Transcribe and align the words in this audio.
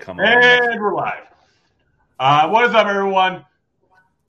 come 0.00 0.18
on. 0.18 0.26
And 0.26 0.80
we're 0.80 0.94
live. 0.94 1.26
Uh, 2.18 2.48
what 2.48 2.64
is 2.64 2.74
up, 2.74 2.86
everyone? 2.86 3.44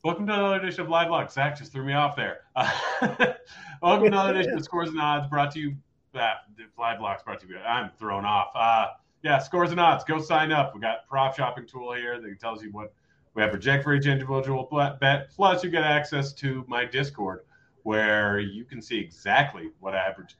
Welcome 0.03 0.27
to 0.27 0.33
another 0.33 0.55
edition 0.57 0.81
of 0.81 0.89
Live 0.89 1.09
Locks. 1.09 1.33
Zack 1.33 1.57
just 1.57 1.71
threw 1.71 1.85
me 1.85 1.93
off 1.93 2.15
there. 2.17 2.41
Uh, 2.57 2.69
welcome 3.81 4.01
to 4.01 4.07
another 4.07 4.33
edition 4.33 4.57
of 4.57 4.65
Scores 4.65 4.89
and 4.89 4.99
Odds 4.99 5.27
brought 5.29 5.51
to 5.51 5.59
you. 5.59 5.75
Uh, 6.13 6.33
Live 6.77 6.99
Locks 6.99 7.23
brought 7.23 7.39
to 7.39 7.47
you. 7.47 7.57
I'm 7.59 7.89
thrown 7.97 8.25
off. 8.25 8.49
Uh, 8.53 8.87
yeah, 9.23 9.39
Scores 9.39 9.71
and 9.71 9.79
Odds. 9.79 10.03
Go 10.03 10.19
sign 10.19 10.51
up. 10.51 10.75
We 10.75 10.81
got 10.81 11.07
prop 11.07 11.37
shopping 11.37 11.65
tool 11.65 11.93
here 11.93 12.19
that 12.19 12.39
tells 12.41 12.61
you 12.61 12.71
what 12.71 12.93
we 13.33 13.41
have 13.41 13.51
project 13.51 13.85
for 13.85 13.93
each 13.93 14.07
individual 14.07 14.67
bet. 14.99 15.29
Plus, 15.29 15.63
you 15.63 15.69
get 15.69 15.83
access 15.83 16.33
to 16.33 16.65
my 16.67 16.83
Discord 16.83 17.45
where 17.83 18.39
you 18.39 18.65
can 18.65 18.81
see 18.81 18.99
exactly 18.99 19.69
what 19.79 19.95
I 19.95 19.99
average 19.99 20.35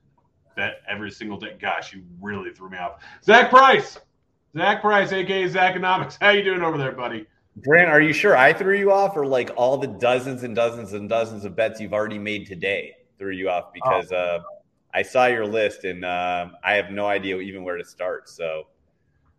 bet 0.58 0.82
every 0.90 1.10
single 1.10 1.38
day. 1.38 1.56
Gosh, 1.58 1.94
you 1.94 2.04
really 2.20 2.52
threw 2.52 2.70
me 2.70 2.78
off. 2.78 3.02
Zack 3.24 3.50
Price. 3.50 3.98
Zack 4.56 4.82
Price, 4.82 5.12
aka 5.12 5.50
Zackonomics. 5.50 6.18
How 6.20 6.30
you 6.32 6.44
doing 6.44 6.62
over 6.62 6.78
there, 6.78 6.92
buddy? 6.92 7.26
Grant, 7.62 7.90
are 7.90 8.02
you 8.02 8.14
sure 8.14 8.36
I 8.38 8.54
threw 8.54 8.78
you 8.78 8.92
off, 8.92 9.16
or 9.16 9.26
like 9.26 9.52
all 9.56 9.78
the 9.78 9.88
dozens 9.88 10.44
and 10.44 10.56
dozens 10.56 10.94
and 10.94 11.08
dozens 11.08 11.46
of 11.46 11.56
bets 11.56 11.80
you've 11.80 11.94
already 11.94 12.20
made 12.20 12.48
today 12.48 12.96
threw 13.18 13.32
you 13.32 13.50
off? 13.50 13.74
Because 13.74 14.12
oh. 14.12 14.16
uh, 14.16 14.40
I 14.94 15.04
saw 15.04 15.28
your 15.28 15.46
list 15.46 15.86
and 15.86 16.04
uh, 16.04 16.50
I 16.64 16.74
have 16.74 16.92
no 16.92 17.08
idea 17.08 17.38
even 17.38 17.64
where 17.64 17.78
to 17.78 17.86
start. 17.86 18.28
So 18.28 18.68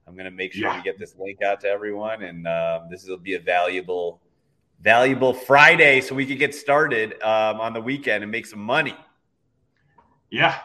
I'm 0.07 0.15
going 0.15 0.25
to 0.25 0.31
make 0.31 0.53
sure 0.53 0.69
yeah. 0.69 0.77
we 0.77 0.83
get 0.83 0.99
this 0.99 1.15
link 1.19 1.43
out 1.43 1.61
to 1.61 1.69
everyone, 1.69 2.23
and 2.23 2.47
uh, 2.47 2.81
this 2.91 3.07
will 3.07 3.19
be 3.19 3.35
a 3.35 3.41
valuable, 3.41 4.21
valuable 4.81 5.35
Friday, 5.35 6.01
so 6.01 6.15
we 6.15 6.27
can 6.27 6.39
get 6.39 6.55
started 6.55 7.21
um, 7.23 7.61
on 7.61 7.73
the 7.73 7.81
weekend 7.81 8.23
and 8.23 8.33
make 8.33 8.47
some 8.47 8.61
money. 8.61 8.97
Yeah, 10.31 10.59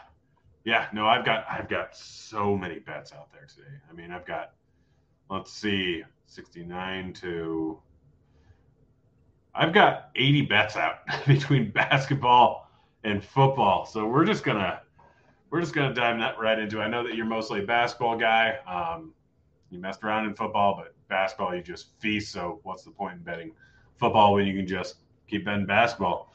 yeah, 0.67 0.87
no, 0.91 1.07
I've 1.07 1.23
got 1.23 1.45
I've 1.49 1.69
got 1.69 1.95
so 1.95 2.57
many 2.57 2.79
bets 2.79 3.13
out 3.13 3.31
there 3.31 3.45
today. 3.47 3.77
I 3.89 3.93
mean, 3.93 4.11
I've 4.11 4.25
got 4.25 4.51
let's 5.29 5.53
see, 5.53 6.03
69 6.25 7.13
to 7.21 7.79
I've 9.55 9.71
got 9.71 10.09
80 10.17 10.41
bets 10.41 10.75
out 10.75 10.95
between 11.25 11.71
basketball 11.71 12.69
and 13.05 13.23
football. 13.23 13.85
So 13.85 14.07
we're 14.07 14.25
just 14.25 14.43
gonna 14.43 14.81
we're 15.51 15.61
just 15.61 15.73
gonna 15.73 15.93
dive 15.93 16.19
that 16.19 16.37
right 16.37 16.59
into. 16.59 16.81
It. 16.81 16.83
I 16.83 16.89
know 16.89 17.01
that 17.01 17.15
you're 17.15 17.25
mostly 17.25 17.63
a 17.63 17.65
basketball 17.65 18.17
guy. 18.17 18.57
Um, 18.67 19.13
you 19.69 19.79
messed 19.79 20.03
around 20.03 20.25
in 20.25 20.33
football, 20.33 20.75
but 20.75 20.93
basketball 21.07 21.55
you 21.55 21.61
just 21.61 21.97
feast. 21.99 22.33
So 22.33 22.59
what's 22.63 22.83
the 22.83 22.91
point 22.91 23.13
in 23.13 23.23
betting 23.23 23.53
football 23.95 24.33
when 24.33 24.45
you 24.45 24.53
can 24.53 24.67
just 24.67 24.97
keep 25.29 25.45
betting 25.45 25.65
basketball? 25.65 26.26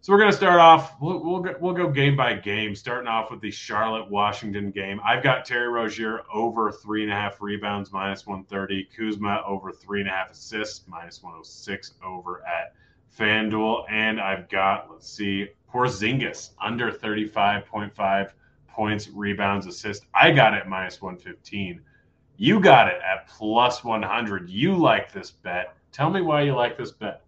So 0.00 0.12
we're 0.12 0.20
going 0.20 0.30
to 0.30 0.36
start 0.36 0.60
off. 0.60 1.00
We'll, 1.00 1.18
we'll 1.18 1.40
go, 1.40 1.54
we'll 1.60 1.74
go 1.74 1.88
game 1.90 2.16
by 2.16 2.34
game, 2.34 2.76
starting 2.76 3.08
off 3.08 3.30
with 3.30 3.40
the 3.40 3.50
Charlotte 3.50 4.08
Washington 4.08 4.70
game. 4.70 5.00
I've 5.04 5.22
got 5.22 5.44
Terry 5.44 5.68
Rozier 5.68 6.22
over 6.32 6.70
three 6.70 7.02
and 7.02 7.10
a 7.10 7.14
half 7.16 7.40
rebounds, 7.40 7.92
minus 7.92 8.24
130. 8.24 8.88
Kuzma 8.96 9.42
over 9.44 9.72
three 9.72 10.00
and 10.00 10.08
a 10.08 10.12
half 10.12 10.30
assists, 10.30 10.84
minus 10.86 11.22
106 11.22 11.94
over 12.04 12.44
at 12.46 12.74
FanDuel. 13.18 13.84
And 13.90 14.20
I've 14.20 14.48
got, 14.48 14.88
let's 14.90 15.10
see, 15.10 15.48
Porzingis 15.72 16.50
under 16.60 16.92
35.5 16.92 18.30
points, 18.68 19.08
rebounds, 19.08 19.66
assists. 19.66 20.06
I 20.14 20.30
got 20.30 20.54
it 20.54 20.68
minus 20.68 21.02
115. 21.02 21.80
You 22.36 22.60
got 22.60 22.88
it 22.88 23.00
at 23.02 23.26
plus 23.26 23.82
100. 23.82 24.48
You 24.48 24.76
like 24.76 25.10
this 25.12 25.32
bet. 25.32 25.74
Tell 25.90 26.10
me 26.10 26.20
why 26.20 26.42
you 26.42 26.54
like 26.54 26.76
this 26.76 26.92
bet. 26.92 27.22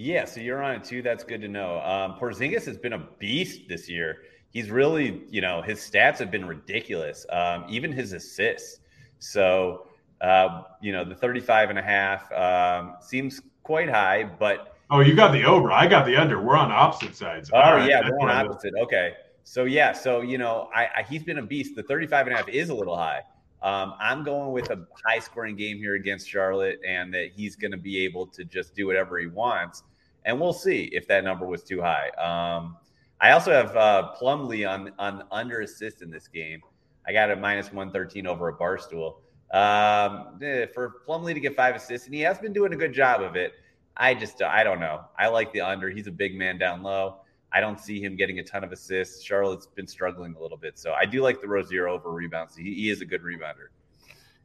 Yeah, 0.00 0.26
so 0.26 0.40
you're 0.40 0.62
on 0.62 0.76
it 0.76 0.84
too. 0.84 1.02
That's 1.02 1.24
good 1.24 1.40
to 1.40 1.48
know. 1.48 1.80
Um, 1.80 2.14
Porzingis 2.20 2.64
has 2.66 2.78
been 2.78 2.92
a 2.92 3.04
beast 3.18 3.68
this 3.68 3.88
year. 3.88 4.18
He's 4.50 4.70
really, 4.70 5.24
you 5.28 5.40
know, 5.40 5.60
his 5.60 5.80
stats 5.80 6.18
have 6.18 6.30
been 6.30 6.46
ridiculous. 6.46 7.26
Um, 7.30 7.66
even 7.68 7.90
his 7.90 8.12
assists. 8.12 8.78
So, 9.18 9.88
uh, 10.20 10.62
you 10.80 10.92
know, 10.92 11.04
the 11.04 11.16
35 11.16 11.70
and 11.70 11.80
a 11.80 11.82
half 11.82 12.30
um, 12.32 12.94
seems 13.00 13.42
quite 13.64 13.90
high, 13.90 14.22
but. 14.22 14.76
Oh, 14.88 15.00
you 15.00 15.16
got 15.16 15.32
the 15.32 15.44
over. 15.44 15.72
I 15.72 15.88
got 15.88 16.06
the 16.06 16.16
under. 16.16 16.40
We're 16.40 16.56
on 16.56 16.70
opposite 16.70 17.16
sides. 17.16 17.50
Oh, 17.52 17.58
right, 17.58 17.90
yeah, 17.90 18.08
we're 18.08 18.20
on 18.20 18.46
opposite. 18.46 18.74
Okay. 18.80 19.14
So, 19.42 19.64
yeah, 19.64 19.92
so, 19.92 20.20
you 20.20 20.38
know, 20.38 20.70
I, 20.72 20.88
I, 20.98 21.02
he's 21.02 21.24
been 21.24 21.38
a 21.38 21.42
beast. 21.42 21.74
The 21.74 21.82
35 21.82 22.28
and 22.28 22.34
a 22.34 22.38
half 22.38 22.48
is 22.48 22.68
a 22.68 22.74
little 22.74 22.96
high. 22.96 23.22
Um, 23.62 23.94
I'm 23.98 24.22
going 24.22 24.52
with 24.52 24.70
a 24.70 24.86
high 25.04 25.18
scoring 25.18 25.56
game 25.56 25.78
here 25.78 25.94
against 25.94 26.28
Charlotte 26.28 26.80
and 26.86 27.12
that 27.14 27.30
he's 27.34 27.56
going 27.56 27.72
to 27.72 27.78
be 27.78 28.04
able 28.04 28.26
to 28.28 28.44
just 28.44 28.74
do 28.74 28.86
whatever 28.86 29.18
he 29.18 29.26
wants. 29.26 29.82
And 30.24 30.40
we'll 30.40 30.52
see 30.52 30.84
if 30.92 31.08
that 31.08 31.24
number 31.24 31.46
was 31.46 31.62
too 31.62 31.80
high. 31.80 32.10
Um, 32.10 32.76
I 33.20 33.32
also 33.32 33.50
have 33.52 33.76
uh, 33.76 34.14
Plumlee 34.20 34.68
on, 34.68 34.92
on 34.98 35.24
under 35.30 35.60
assist 35.60 36.02
in 36.02 36.10
this 36.10 36.28
game. 36.28 36.60
I 37.06 37.12
got 37.12 37.30
a 37.30 37.36
minus 37.36 37.72
113 37.72 38.26
over 38.26 38.48
a 38.48 38.56
Barstool. 38.56 39.16
Um, 39.50 40.38
eh, 40.42 40.66
for 40.74 40.96
Plumlee 41.06 41.34
to 41.34 41.40
get 41.40 41.56
five 41.56 41.74
assists, 41.74 42.06
and 42.06 42.14
he 42.14 42.20
has 42.20 42.38
been 42.38 42.52
doing 42.52 42.72
a 42.74 42.76
good 42.76 42.92
job 42.92 43.22
of 43.22 43.34
it. 43.34 43.54
I 43.96 44.14
just, 44.14 44.40
I 44.42 44.62
don't 44.62 44.78
know. 44.78 45.04
I 45.18 45.28
like 45.28 45.52
the 45.52 45.62
under. 45.62 45.90
He's 45.90 46.06
a 46.06 46.12
big 46.12 46.36
man 46.36 46.58
down 46.58 46.82
low. 46.82 47.22
I 47.52 47.60
don't 47.60 47.80
see 47.80 48.00
him 48.00 48.16
getting 48.16 48.38
a 48.40 48.44
ton 48.44 48.62
of 48.62 48.72
assists. 48.72 49.22
Charlotte's 49.22 49.66
been 49.66 49.86
struggling 49.86 50.34
a 50.34 50.40
little 50.40 50.58
bit, 50.58 50.78
so 50.78 50.92
I 50.92 51.06
do 51.06 51.22
like 51.22 51.40
the 51.40 51.48
Rozier 51.48 51.88
over 51.88 52.10
rebounds. 52.10 52.56
He, 52.56 52.74
he 52.74 52.90
is 52.90 53.00
a 53.00 53.06
good 53.06 53.22
rebounder. 53.22 53.68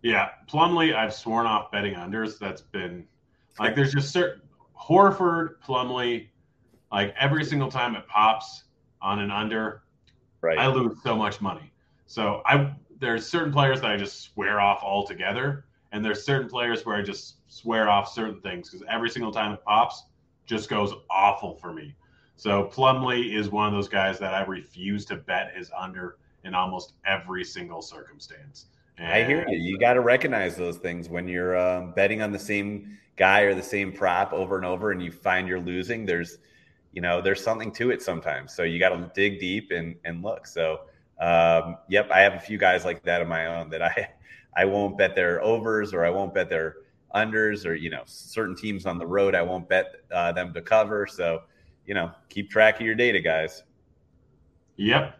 Yeah, 0.01 0.29
Plumlee, 0.49 0.95
I've 0.95 1.13
sworn 1.13 1.45
off 1.45 1.71
betting 1.71 1.95
unders. 1.95 2.37
That's 2.39 2.61
been 2.61 3.05
like 3.59 3.75
there's 3.75 3.93
just 3.93 4.11
certain 4.11 4.41
Horford, 4.79 5.55
Plumlee, 5.65 6.27
like 6.91 7.13
every 7.19 7.45
single 7.45 7.69
time 7.71 7.95
it 7.95 8.07
pops 8.07 8.65
on 9.01 9.19
an 9.19 9.31
under, 9.31 9.83
right. 10.41 10.57
I 10.57 10.67
lose 10.67 10.97
so 11.03 11.15
much 11.15 11.41
money. 11.41 11.71
So 12.05 12.41
I 12.45 12.73
there's 12.99 13.25
certain 13.25 13.51
players 13.51 13.81
that 13.81 13.91
I 13.91 13.97
just 13.97 14.21
swear 14.21 14.59
off 14.59 14.81
altogether, 14.83 15.65
and 15.91 16.03
there's 16.03 16.25
certain 16.25 16.49
players 16.49 16.85
where 16.85 16.95
I 16.95 17.01
just 17.01 17.37
swear 17.47 17.89
off 17.89 18.11
certain 18.11 18.41
things 18.41 18.69
because 18.69 18.85
every 18.89 19.09
single 19.09 19.31
time 19.31 19.53
it 19.53 19.63
pops, 19.63 20.03
just 20.45 20.69
goes 20.69 20.93
awful 21.09 21.55
for 21.55 21.73
me. 21.73 21.95
So 22.43 22.65
Plumlee 22.65 23.33
is 23.33 23.51
one 23.51 23.67
of 23.67 23.73
those 23.73 23.87
guys 23.87 24.19
that 24.19 24.33
I 24.33 24.43
refuse 24.43 25.05
to 25.05 25.15
bet 25.15 25.53
his 25.55 25.71
under 25.79 26.17
in 26.43 26.53
almost 26.53 26.91
every 27.05 27.45
single 27.45 27.81
circumstance. 27.81 28.65
And 28.97 29.13
I 29.13 29.23
hear 29.23 29.47
you. 29.47 29.57
You 29.57 29.77
got 29.77 29.93
to 29.93 30.01
recognize 30.01 30.57
those 30.57 30.75
things 30.75 31.07
when 31.07 31.25
you're 31.25 31.57
um, 31.57 31.93
betting 31.93 32.21
on 32.21 32.33
the 32.33 32.39
same 32.39 32.99
guy 33.15 33.43
or 33.43 33.55
the 33.55 33.63
same 33.63 33.93
prop 33.93 34.33
over 34.33 34.57
and 34.57 34.65
over, 34.65 34.91
and 34.91 35.01
you 35.01 35.09
find 35.09 35.47
you're 35.47 35.61
losing. 35.61 36.05
There's, 36.05 36.39
you 36.91 37.01
know, 37.01 37.21
there's 37.21 37.41
something 37.41 37.71
to 37.75 37.91
it 37.91 38.01
sometimes. 38.01 38.53
So 38.53 38.63
you 38.63 38.77
got 38.77 38.89
to 38.89 39.09
dig 39.15 39.39
deep 39.39 39.71
and 39.71 39.95
and 40.03 40.21
look. 40.21 40.45
So, 40.45 40.81
um, 41.21 41.77
yep, 41.87 42.11
I 42.11 42.19
have 42.19 42.33
a 42.33 42.41
few 42.41 42.57
guys 42.57 42.83
like 42.83 43.03
that 43.03 43.21
of 43.21 43.29
my 43.29 43.45
own 43.45 43.69
that 43.69 43.81
I 43.81 44.09
I 44.53 44.65
won't 44.65 44.97
bet 44.97 45.15
their 45.15 45.41
overs 45.41 45.93
or 45.93 46.03
I 46.03 46.09
won't 46.09 46.33
bet 46.33 46.49
their 46.49 46.75
unders 47.15 47.65
or 47.65 47.73
you 47.73 47.89
know 47.89 48.03
certain 48.05 48.53
teams 48.57 48.85
on 48.85 48.97
the 48.97 49.07
road 49.07 49.33
I 49.33 49.43
won't 49.43 49.69
bet 49.69 49.93
uh, 50.11 50.33
them 50.33 50.53
to 50.53 50.61
cover. 50.61 51.07
So 51.07 51.43
you 51.85 51.93
know, 51.93 52.11
keep 52.29 52.49
track 52.49 52.79
of 52.79 52.85
your 52.85 52.95
data, 52.95 53.19
guys. 53.19 53.63
Yep. 54.77 55.17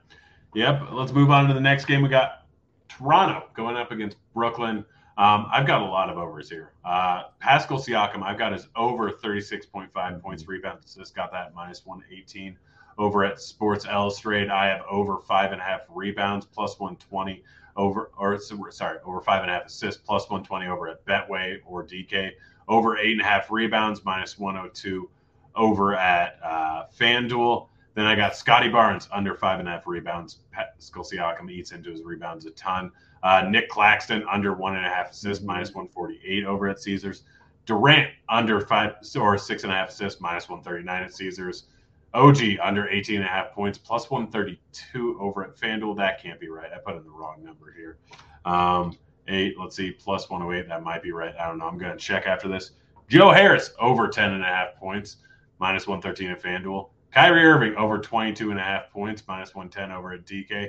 Yep. 0.55 0.81
Let's 0.91 1.11
move 1.11 1.29
on 1.29 1.47
to 1.47 1.53
the 1.53 1.61
next 1.61 1.85
game. 1.85 2.01
We 2.01 2.09
got 2.09 2.45
Toronto 2.89 3.47
going 3.55 3.75
up 3.75 3.91
against 3.91 4.17
Brooklyn. 4.33 4.85
Um, 5.17 5.47
I've 5.51 5.67
got 5.67 5.81
a 5.81 5.85
lot 5.85 6.09
of 6.09 6.17
overs 6.17 6.49
here. 6.49 6.73
Uh, 6.83 7.23
Pascal 7.39 7.77
Siakam, 7.77 8.23
I've 8.23 8.37
got 8.37 8.51
his 8.51 8.67
over 8.75 9.11
36.5 9.11 10.21
points, 10.21 10.47
rebounds, 10.47 10.85
assists, 10.85 11.13
got 11.13 11.31
that 11.31 11.53
minus 11.53 11.85
118. 11.85 12.57
Over 12.97 13.23
at 13.23 13.39
Sports 13.39 13.85
Illustrated, 13.85 14.49
I 14.49 14.67
have 14.67 14.81
over 14.89 15.19
five 15.19 15.51
and 15.51 15.61
a 15.61 15.63
half 15.63 15.81
rebounds, 15.89 16.45
plus 16.45 16.79
120 16.79 17.43
over, 17.75 18.11
or 18.17 18.39
sorry, 18.71 18.99
over 19.03 19.21
five 19.21 19.41
and 19.41 19.51
a 19.51 19.53
half 19.53 19.65
assists, 19.65 20.01
plus 20.03 20.29
120 20.29 20.67
over 20.67 20.87
at 20.87 21.05
Betway 21.05 21.57
or 21.65 21.83
DK. 21.83 22.31
Over 22.67 22.97
eight 22.97 23.13
and 23.13 23.21
a 23.21 23.25
half 23.25 23.51
rebounds, 23.51 24.03
minus 24.05 24.39
102 24.39 25.09
over 25.55 25.95
at 25.95 26.39
uh, 26.43 26.85
FanDuel. 26.97 27.67
Then 27.95 28.05
I 28.05 28.15
got 28.15 28.35
Scottie 28.35 28.69
Barnes 28.69 29.07
under 29.11 29.35
five 29.35 29.59
and 29.59 29.67
a 29.67 29.71
half 29.71 29.85
rebounds. 29.85 30.39
Pascal 30.51 31.03
Siakam 31.03 31.51
eats 31.51 31.71
into 31.71 31.91
his 31.91 32.01
rebounds 32.01 32.45
a 32.45 32.51
ton. 32.51 32.91
Uh, 33.21 33.45
Nic 33.49 33.69
Claxton 33.69 34.25
under 34.29 34.53
one 34.53 34.75
and 34.75 34.85
a 34.85 34.89
half 34.89 35.11
assists, 35.11 35.39
mm-hmm. 35.39 35.53
minus 35.53 35.69
148 35.69 36.45
over 36.45 36.67
at 36.67 36.79
Caesars. 36.81 37.23
Durant 37.65 38.09
under 38.27 38.59
five 38.59 38.95
or 39.17 39.37
six 39.37 39.63
and 39.63 39.71
a 39.71 39.75
half 39.75 39.89
assists, 39.89 40.19
minus 40.19 40.49
139 40.49 41.03
at 41.03 41.13
Caesars. 41.13 41.65
OG 42.13 42.37
under 42.61 42.87
18 42.89 43.17
and 43.17 43.25
a 43.25 43.27
half 43.27 43.51
points, 43.53 43.77
plus 43.77 44.11
132 44.11 45.17
over 45.19 45.43
at 45.43 45.55
FanDuel. 45.55 45.95
That 45.97 46.21
can't 46.21 46.39
be 46.39 46.49
right. 46.49 46.69
I 46.73 46.77
put 46.77 46.95
in 46.95 47.03
the 47.03 47.09
wrong 47.09 47.43
number 47.43 47.73
here. 47.75 47.97
Um, 48.45 48.97
eight, 49.27 49.55
let's 49.57 49.75
see, 49.75 49.91
plus 49.91 50.29
108. 50.29 50.67
That 50.67 50.83
might 50.83 51.01
be 51.01 51.11
right. 51.11 51.33
I 51.39 51.47
don't 51.47 51.57
know. 51.57 51.65
I'm 51.65 51.77
going 51.77 51.91
to 51.91 51.97
check 51.97 52.25
after 52.25 52.47
this. 52.47 52.71
Joe 53.09 53.31
Harris 53.31 53.71
over 53.79 54.07
10 54.07 54.33
and 54.33 54.43
a 54.43 54.47
half 54.47 54.75
points, 54.75 55.17
minus 55.63 55.87
113 55.87 56.29
at 56.29 56.43
FanDuel. 56.43 56.89
Kyrie 57.13 57.45
Irving 57.45 57.73
over 57.75 57.97
22 57.97 58.51
and 58.51 58.59
a 58.59 58.61
half 58.63 58.91
points, 58.91 59.23
minus 59.29 59.55
110 59.55 59.97
over 59.97 60.11
at 60.11 60.25
DK. 60.25 60.67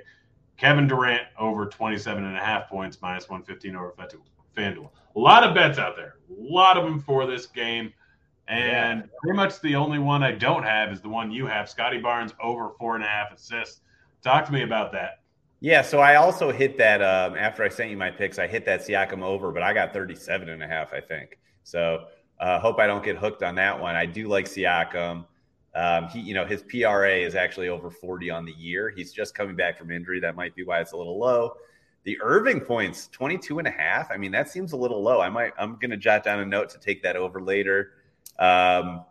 Kevin 0.57 0.87
Durant 0.87 1.23
over 1.37 1.67
27 1.67 2.25
and 2.25 2.37
a 2.37 2.41
half 2.41 2.69
points, 2.69 2.99
minus 3.03 3.29
115 3.29 3.75
over 3.75 3.93
FanDuel. 4.57 4.91
A 5.17 5.19
lot 5.19 5.43
of 5.43 5.53
bets 5.53 5.81
out 5.81 5.97
there, 5.97 6.15
a 6.31 6.41
lot 6.41 6.77
of 6.77 6.85
them 6.85 7.01
for 7.01 7.27
this 7.27 7.45
game. 7.47 7.93
And 8.47 9.01
yeah. 9.01 9.07
pretty 9.21 9.37
much 9.37 9.61
the 9.63 9.75
only 9.75 9.99
one 9.99 10.23
I 10.23 10.31
don't 10.31 10.63
have 10.63 10.93
is 10.93 11.01
the 11.01 11.09
one 11.09 11.33
you 11.33 11.45
have 11.47 11.69
Scottie 11.69 11.99
Barnes 11.99 12.33
over 12.41 12.71
four 12.79 12.95
and 12.95 13.03
a 13.03 13.09
half 13.09 13.33
assists. 13.33 13.81
Talk 14.23 14.47
to 14.47 14.53
me 14.53 14.63
about 14.63 14.93
that. 14.93 15.23
Yeah, 15.59 15.83
so 15.83 15.99
I 15.99 16.17
also 16.17 16.53
hit 16.53 16.79
that 16.79 17.03
um, 17.03 17.37
after 17.37 17.65
I 17.65 17.69
sent 17.69 17.91
you 17.91 17.97
my 17.97 18.13
picks. 18.13 18.39
I 18.39 18.47
hit 18.47 18.65
that 18.67 18.83
Siakam 18.83 19.23
over, 19.23 19.51
but 19.51 19.65
I 19.65 19.75
got 19.75 19.93
37 19.93 20.51
and 20.51 20.63
a 20.63 20.69
half, 20.69 20.93
I 20.93 21.01
think. 21.01 21.41
So 21.65 22.05
uh, 22.45 22.61
hope 22.61 22.79
I 22.79 22.87
don't 22.87 23.03
get 23.03 23.17
hooked 23.17 23.43
on 23.43 23.55
that 23.55 23.81
one. 23.81 23.97
I 23.97 24.05
do 24.05 24.29
like 24.29 24.45
Siakam. 24.45 25.25
Um, 25.75 26.09
he, 26.09 26.21
you 26.21 26.35
know, 26.35 26.45
his 26.45 26.63
PRA 26.63 27.17
is 27.17 27.35
actually 27.35 27.71
over 27.71 27.91
40 27.91 28.29
on 28.29 28.45
the 28.45 28.53
year. 28.53 28.91
He's 28.91 29.15
just 29.15 29.35
coming 29.35 29.57
back 29.57 29.79
from 29.79 29.91
injury. 29.91 30.21
That 30.21 30.37
might 30.37 30.55
be 30.55 30.63
why 30.63 30.81
it's 30.81 30.93
a 30.93 30.97
little 30.97 31.19
low. 31.19 31.55
The 32.03 32.19
Irving 32.21 32.61
points, 32.61 33.09
22 33.13 33.61
and 33.61 33.67
a 33.67 33.71
half. 33.71 34.11
I 34.11 34.19
mean, 34.19 34.31
that 34.33 34.51
seems 34.51 34.73
a 34.73 34.77
little 34.77 35.03
low. 35.03 35.23
I 35.23 35.31
might, 35.31 35.55
I'm 35.59 35.77
going 35.77 35.91
to 35.91 35.97
jot 35.97 36.23
down 36.23 36.39
a 36.39 36.45
note 36.45 36.69
to 36.71 36.79
take 36.79 37.03
that 37.03 37.17
over 37.17 37.41
later. 37.41 37.93
Um, 38.39 39.07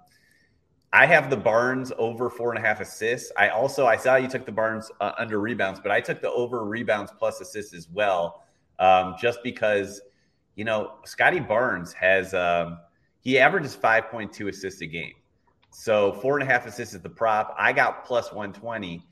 I 0.94 1.08
have 1.08 1.32
the 1.32 1.38
Barnes 1.38 1.92
over 1.98 2.30
four 2.30 2.54
and 2.54 2.64
a 2.64 2.68
half 2.68 2.82
assists. 2.82 3.32
I 3.36 3.50
also, 3.50 3.88
I 3.88 3.98
saw 3.98 4.16
you 4.16 4.28
took 4.28 4.46
the 4.46 4.52
Barnes 4.52 4.92
uh, 5.02 5.14
under 5.18 5.40
rebounds, 5.40 5.80
but 5.80 5.92
I 5.92 6.02
took 6.02 6.22
the 6.22 6.30
over 6.30 6.66
rebounds 6.66 7.12
plus 7.18 7.42
assists 7.42 7.74
as 7.74 7.90
well, 7.90 8.44
um, 8.78 9.16
just 9.20 9.40
because, 9.44 10.02
you 10.54 10.66
know, 10.66 10.98
Scottie 11.04 11.40
Barnes 11.40 11.94
has, 11.94 12.36
um, 12.36 12.78
he 13.24 13.40
averages 13.40 13.76
5.2 13.76 14.50
assists 14.50 14.82
a 14.82 14.86
game. 14.86 15.14
So 15.72 16.14
four 16.14 16.38
and 16.40 16.48
a 16.48 16.52
half 16.52 16.68
assists 16.68 16.94
is 16.94 17.02
the 17.02 17.10
prop. 17.10 17.56
I 17.58 17.74
got 17.74 18.06
plus 18.06 18.32
120 18.32 19.04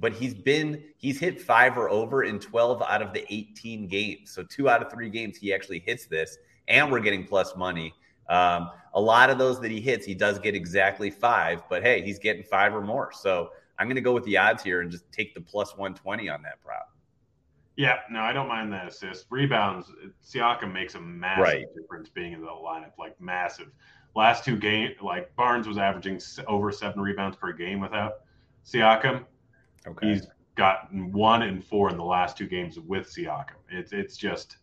but 0.00 0.12
he's 0.12 0.34
been 0.34 0.82
he's 0.96 1.18
hit 1.18 1.40
five 1.40 1.76
or 1.76 1.90
over 1.90 2.24
in 2.24 2.38
12 2.38 2.82
out 2.82 3.02
of 3.02 3.12
the 3.12 3.24
18 3.32 3.88
games. 3.88 4.30
So 4.30 4.44
two 4.44 4.68
out 4.68 4.82
of 4.82 4.90
three 4.90 5.10
games 5.10 5.36
he 5.36 5.52
actually 5.52 5.80
hits 5.80 6.06
this, 6.06 6.38
and 6.68 6.90
we're 6.90 7.00
getting 7.00 7.24
plus 7.24 7.56
money. 7.56 7.92
Um, 8.28 8.70
a 8.94 9.00
lot 9.00 9.30
of 9.30 9.38
those 9.38 9.60
that 9.60 9.70
he 9.70 9.80
hits, 9.80 10.06
he 10.06 10.14
does 10.14 10.38
get 10.38 10.54
exactly 10.54 11.10
five, 11.10 11.62
but 11.68 11.82
hey, 11.82 12.02
he's 12.02 12.18
getting 12.18 12.42
five 12.42 12.74
or 12.74 12.80
more. 12.80 13.10
So 13.12 13.50
I'm 13.78 13.86
going 13.86 13.96
to 13.96 14.02
go 14.02 14.12
with 14.12 14.24
the 14.24 14.36
odds 14.36 14.62
here 14.62 14.82
and 14.82 14.90
just 14.90 15.10
take 15.12 15.34
the 15.34 15.40
plus 15.40 15.76
120 15.76 16.28
on 16.28 16.42
that 16.42 16.62
prop. 16.62 16.92
Yeah, 17.78 18.00
no, 18.10 18.22
I 18.22 18.32
don't 18.32 18.48
mind 18.48 18.72
that 18.72 18.88
assist. 18.88 19.26
Rebounds, 19.30 19.92
Siakam 20.26 20.72
makes 20.72 20.96
a 20.96 21.00
massive 21.00 21.44
right. 21.44 21.66
difference 21.76 22.08
being 22.08 22.32
in 22.32 22.40
the 22.40 22.48
lineup, 22.48 22.98
like 22.98 23.18
massive. 23.20 23.68
Last 24.16 24.44
two 24.44 24.56
game, 24.56 24.94
like 25.00 25.34
Barnes 25.36 25.68
was 25.68 25.78
averaging 25.78 26.20
over 26.48 26.72
seven 26.72 27.00
rebounds 27.00 27.36
per 27.36 27.52
game 27.52 27.78
without 27.78 28.14
Siakam. 28.66 29.24
Okay. 29.86 30.08
He's 30.08 30.26
gotten 30.56 31.12
one 31.12 31.42
and 31.42 31.64
four 31.64 31.88
in 31.88 31.96
the 31.96 32.04
last 32.04 32.36
two 32.36 32.48
games 32.48 32.80
with 32.80 33.06
Siakam. 33.06 33.60
It's 33.70 33.92
it's 33.92 34.16
just 34.16 34.56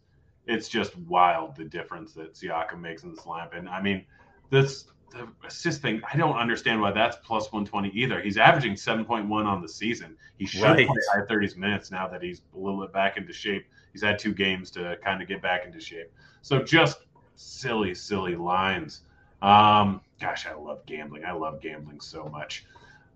it's 0.46 0.68
just 0.68 0.98
wild 0.98 1.56
the 1.56 1.64
difference 1.64 2.12
that 2.16 2.34
Siakam 2.34 2.82
makes 2.82 3.04
in 3.04 3.12
this 3.12 3.22
lineup. 3.22 3.58
And 3.58 3.70
I 3.70 3.82
mean, 3.82 4.04
this 4.50 4.88
the 5.16 5.48
assist 5.48 5.82
thing, 5.82 6.02
I 6.12 6.18
don't 6.18 6.36
understand 6.36 6.82
why 6.82 6.92
that's 6.92 7.18
plus 7.24 7.52
120 7.52 7.90
either. 7.90 8.22
He's 8.22 8.38
averaging 8.38 8.74
7.1 8.74 9.32
on 9.32 9.62
the 9.62 9.70
season. 9.70 10.18
He 10.38 10.46
should 10.46 10.62
right. 10.62 10.86
play 10.86 10.98
high 11.14 11.22
30s 11.22 11.56
minutes 11.56 11.90
now 11.90 12.08
that 12.10 12.22
he's 12.22 12.42
a 12.54 12.60
little 12.60 12.82
bit 12.82 12.92
back 12.92 13.16
into 13.18 13.32
shape. 13.32 13.66
He's 13.94 14.04
had 14.04 14.20
two 14.20 14.34
games 14.34 14.70
to 14.72 14.98
kind 15.04 15.22
of 15.22 15.28
get 15.28 15.42
back 15.42 15.66
into 15.66 15.80
shape. 15.80 16.12
So 16.42 16.62
just 16.62 17.00
silly, 17.36 17.96
silly 17.96 18.36
lines. 18.36 19.02
Um, 19.42 20.02
gosh, 20.20 20.48
I 20.48 20.54
love 20.54 20.86
gambling. 20.86 21.24
I 21.24 21.32
love 21.32 21.62
gambling 21.62 22.02
so 22.02 22.26
much. 22.26 22.66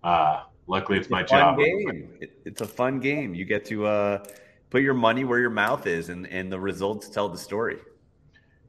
Uh, 0.02 0.44
luckily, 0.68 0.98
it's, 0.98 1.08
it's 1.08 1.12
my 1.12 1.24
job. 1.24 1.58
Game. 1.58 2.18
It's 2.46 2.62
a 2.62 2.68
fun 2.68 3.02
game. 3.02 3.34
You 3.34 3.44
get 3.44 3.66
to 3.66 3.86
uh, 3.86 4.24
put 4.70 4.82
your 4.82 4.94
money 4.94 5.26
where 5.26 5.40
your 5.40 5.50
mouth 5.50 5.86
is, 5.86 6.08
and 6.08 6.26
and 6.28 6.50
the 6.50 6.60
results 6.60 7.10
tell 7.10 7.28
the 7.28 7.38
story. 7.38 7.80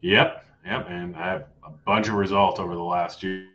Yep, 0.00 0.44
yep. 0.65 0.87
And 0.89 1.17
I 1.17 1.33
have 1.33 1.47
a 1.65 1.71
bunch 1.71 2.09
of 2.09 2.15
results 2.15 2.61
over 2.61 2.75
the 2.75 2.83
last 2.83 3.23
year. 3.23 3.47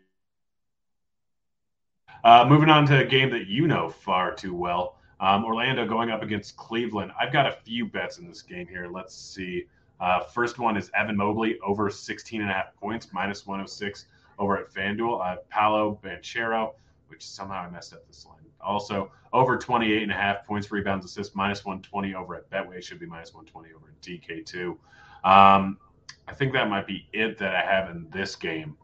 Uh, 2.24 2.46
moving 2.48 2.70
on 2.70 2.86
to 2.88 3.00
a 3.00 3.06
game 3.06 3.30
that 3.30 3.48
you 3.48 3.68
know 3.68 3.90
far 3.90 4.34
too 4.34 4.56
well. 4.56 4.98
Um, 5.20 5.46
Orlando 5.46 5.86
going 5.86 6.10
up 6.10 6.24
against 6.24 6.58
Cleveland. 6.58 7.12
I've 7.20 7.32
got 7.32 7.46
a 7.46 7.52
few 7.52 7.86
bets 7.86 8.18
in 8.18 8.28
this 8.28 8.42
game 8.42 8.68
here. 8.68 8.88
Let's 8.92 9.16
see. 9.16 9.66
Uh, 10.00 10.22
first 10.22 10.60
one 10.60 10.76
is 10.76 10.92
Evan 10.98 11.16
Mobley 11.16 11.58
over 11.66 11.90
16 11.90 12.42
and 12.42 12.50
a 12.50 12.54
half 12.54 12.76
points, 12.76 13.10
minus 13.14 13.46
106 13.46 14.06
over 14.40 14.58
at 14.58 14.74
FanDuel. 14.74 15.22
I 15.22 15.30
have 15.32 15.50
Paolo 15.50 16.00
Banchero 16.04 16.74
which 17.08 17.26
somehow 17.26 17.62
I 17.62 17.70
messed 17.70 17.94
up 17.94 18.06
this 18.08 18.26
line. 18.26 18.38
Also, 18.62 19.12
over 19.32 19.58
28 19.58 20.04
and 20.04 20.12
a 20.12 20.16
half 20.16 20.46
points, 20.46 20.72
rebounds, 20.72 21.06
assists, 21.06 21.36
minus 21.36 21.64
120 21.64 22.16
over 22.16 22.36
at 22.36 22.50
Betway. 22.50 22.84
Should 22.84 23.00
be 23.00 23.06
minus 23.06 23.34
120 23.34 23.74
over 23.74 23.88
at 23.90 24.02
DK2. 24.02 24.78
Um, 25.24 25.78
I 26.28 26.34
think 26.34 26.54
that 26.54 26.70
might 26.70 26.88
be 26.88 27.08
it 27.14 27.38
that 27.38 27.56
I 27.56 27.62
have 27.62 27.90
in 27.90 28.08
this 28.12 28.36
game. 28.36 28.76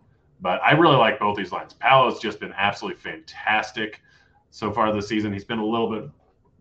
But 0.42 0.62
I 0.64 0.72
really 0.72 0.96
like 0.96 1.20
both 1.20 1.38
these 1.38 1.52
lines. 1.52 1.74
Paolo's 1.74 2.20
just 2.20 2.40
been 2.40 2.54
absolutely 2.58 3.00
fantastic 3.00 4.02
so 4.50 4.72
far 4.72 4.92
this 4.92 5.08
season. 5.08 5.32
He's 5.32 5.46
been 5.46 5.60
a 5.60 5.66
little 5.66 5.90
bit 5.90 6.10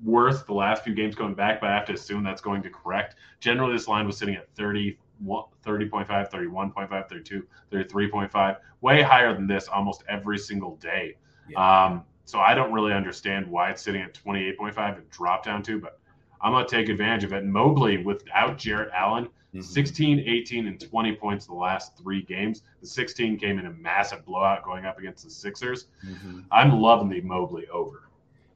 worse 0.05 0.43
the 0.43 0.55
last 0.55 0.85
few 0.85 0.95
games 0.95 1.15
going 1.15 1.35
back, 1.35 1.61
but 1.61 1.71
I 1.71 1.75
have 1.75 1.87
to 1.87 1.95
assume 1.95 2.23
that's 2.23 2.41
going 2.41 2.63
to 2.63 2.71
correct. 2.71 3.17
Generally, 3.41 3.73
this 3.75 3.89
line 3.89 4.07
was 4.07 4.17
sitting 4.17 4.35
at 4.35 4.49
30, 4.55 4.99
30.5, 5.25 6.07
31.5, 6.07 7.09
32, 7.09 7.47
33.5, 7.73 8.57
way 8.81 9.03
higher 9.03 9.35
than 9.35 9.47
this 9.47 9.69
almost 9.69 10.05
every 10.09 10.39
single 10.39 10.77
day. 10.77 11.17
Yeah. 11.49 11.85
Um, 11.85 12.05
so 12.25 12.39
I 12.39 12.55
don't 12.55 12.73
really 12.73 12.93
understand 12.93 13.47
why 13.47 13.71
it's 13.71 13.83
sitting 13.83 14.03
at 14.03 14.15
28.5 14.15 14.99
and 14.99 15.11
dropped 15.11 15.47
down 15.47 15.63
to, 15.65 15.81
but 15.81 15.99
I'm 16.41 16.53
going 16.53 16.67
to 16.67 16.71
take 16.71 16.89
advantage 16.89 17.25
of 17.25 17.33
it. 17.33 17.43
And 17.43 17.53
Mobley, 17.53 18.05
without 18.05 18.57
Jarrett 18.57 18.91
Allen, 18.95 19.29
mm-hmm. 19.55 19.61
16, 19.61 20.21
18, 20.21 20.67
and 20.67 20.81
20 20.81 21.17
points 21.17 21.47
the 21.47 21.55
last 21.55 21.97
three 21.99 22.23
games. 22.23 22.63
The 22.81 22.87
16 22.87 23.39
came 23.39 23.59
in 23.59 23.67
a 23.67 23.73
massive 23.73 24.25
blowout 24.25 24.65
going 24.65 24.85
up 24.85 24.99
against 24.99 25.25
the 25.25 25.31
Sixers. 25.31 25.87
Mm-hmm. 26.07 26.41
I'm 26.51 26.81
loving 26.81 27.09
the 27.09 27.21
Mobley 27.21 27.67
over. 27.69 28.03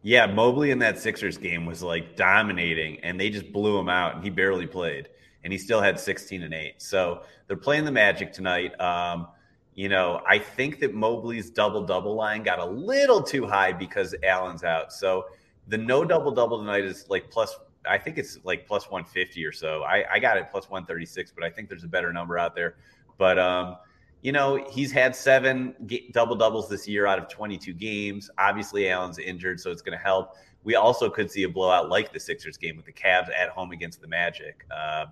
Yeah, 0.02 0.26
Mobley 0.26 0.70
in 0.70 0.79
that 0.81 0.99
Sixers 0.99 1.38
game 1.38 1.64
was 1.64 1.82
like 1.82 2.14
dominating, 2.14 3.00
and 3.00 3.19
they 3.19 3.31
just 3.31 3.50
blew 3.52 3.79
him 3.79 3.88
out, 3.88 4.17
and 4.17 4.23
he 4.23 4.29
barely 4.29 4.67
played, 4.67 5.08
and 5.44 5.52
he 5.52 5.58
still 5.58 5.81
had 5.81 5.99
16 5.99 6.43
and 6.43 6.52
8. 6.52 6.75
So 6.82 7.23
they're 7.46 7.56
playing 7.56 7.87
the 7.87 7.93
Magic 7.93 8.32
tonight. 8.32 8.79
Um, 8.81 9.29
you 9.75 9.88
know, 9.88 10.20
I 10.29 10.38
think 10.38 10.79
that 10.81 10.94
Mobley's 10.94 11.50
double 11.50 11.85
double 11.85 12.14
line 12.14 12.43
got 12.43 12.58
a 12.58 12.64
little 12.64 13.23
too 13.23 13.46
high 13.46 13.73
because 13.73 14.14
Allen's 14.23 14.62
out. 14.62 14.93
So 14.93 15.25
the 15.69 15.79
no 15.79 16.05
double 16.05 16.31
double 16.31 16.58
tonight 16.58 16.85
is 16.85 17.06
like 17.08 17.31
plus, 17.31 17.56
I 17.89 17.99
think 17.99 18.19
it's 18.19 18.39
like 18.45 18.67
plus 18.67 18.91
150 18.91 19.45
or 19.45 19.53
so. 19.53 19.83
I, 19.83 20.05
I 20.13 20.19
got 20.19 20.37
it 20.37 20.49
plus 20.51 20.71
136, 20.71 21.33
but 21.33 21.45
I 21.45 21.51
think 21.51 21.69
there's 21.69 21.85
a 21.85 21.89
better 21.89 22.13
number 22.13 22.39
out 22.39 22.55
there. 22.55 22.77
But, 23.19 23.39
um, 23.39 23.77
you 24.23 24.33
know, 24.33 24.65
he's 24.71 24.91
had 24.91 25.15
seven 25.15 25.75
double 26.13 26.35
doubles 26.35 26.69
this 26.69 26.89
year 26.89 27.07
out 27.07 27.19
of 27.19 27.29
22 27.29 27.75
games. 27.75 28.31
Obviously, 28.39 28.89
Allen's 28.89 29.19
injured, 29.19 29.61
so 29.61 29.71
it's 29.71 29.83
going 29.83 29.97
to 29.97 30.03
help. 30.03 30.37
We 30.65 30.77
also 30.77 31.11
could 31.11 31.31
see 31.31 31.43
a 31.43 31.49
blowout 31.49 31.91
like 31.91 32.13
the 32.13 32.21
Sixers 32.21 32.57
game 32.57 32.77
with 32.77 32.87
the 32.87 32.93
Cavs 32.93 33.29
at 33.39 33.51
home 33.51 33.73
against 33.73 34.01
the 34.01 34.09
Magic. 34.09 34.65
Uh, 34.75 35.07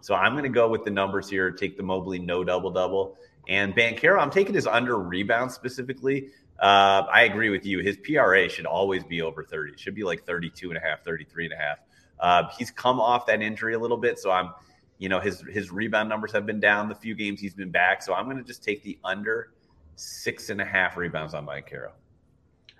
so 0.00 0.14
I'm 0.14 0.32
going 0.32 0.44
to 0.44 0.48
go 0.48 0.68
with 0.68 0.84
the 0.84 0.90
numbers 0.90 1.30
here, 1.30 1.50
take 1.50 1.76
the 1.76 1.82
Mobley 1.82 2.18
no 2.18 2.42
double 2.42 2.70
double. 2.70 3.16
And 3.48 3.74
Banchero, 3.74 4.18
I'm 4.20 4.30
taking 4.30 4.54
his 4.54 4.66
under 4.66 4.98
rebound 4.98 5.52
specifically. 5.52 6.30
Uh, 6.58 7.04
I 7.12 7.22
agree 7.22 7.50
with 7.50 7.66
you. 7.66 7.80
His 7.80 7.98
PRA 7.98 8.48
should 8.48 8.66
always 8.66 9.04
be 9.04 9.22
over 9.22 9.44
30. 9.44 9.72
It 9.72 9.80
should 9.80 9.94
be 9.94 10.04
like 10.04 10.24
32 10.24 10.70
and 10.70 10.78
a 10.78 10.80
half, 10.80 11.04
33 11.04 11.46
and 11.46 11.54
a 11.54 11.56
half. 11.56 11.78
Uh, 12.18 12.48
he's 12.56 12.70
come 12.70 12.98
off 12.98 13.26
that 13.26 13.42
injury 13.42 13.74
a 13.74 13.78
little 13.78 13.98
bit. 13.98 14.18
So 14.18 14.30
I'm, 14.30 14.52
you 14.98 15.08
know, 15.08 15.20
his, 15.20 15.42
his 15.50 15.70
rebound 15.70 16.08
numbers 16.08 16.32
have 16.32 16.46
been 16.46 16.60
down 16.60 16.88
the 16.88 16.94
few 16.94 17.14
games 17.14 17.40
he's 17.40 17.54
been 17.54 17.70
back. 17.70 18.02
So 18.02 18.14
I'm 18.14 18.24
going 18.24 18.38
to 18.38 18.42
just 18.42 18.64
take 18.64 18.82
the 18.82 18.98
under 19.04 19.52
six 19.96 20.48
and 20.48 20.60
a 20.60 20.64
half 20.64 20.96
rebounds 20.96 21.34
on 21.34 21.46
Banchero. 21.46 21.90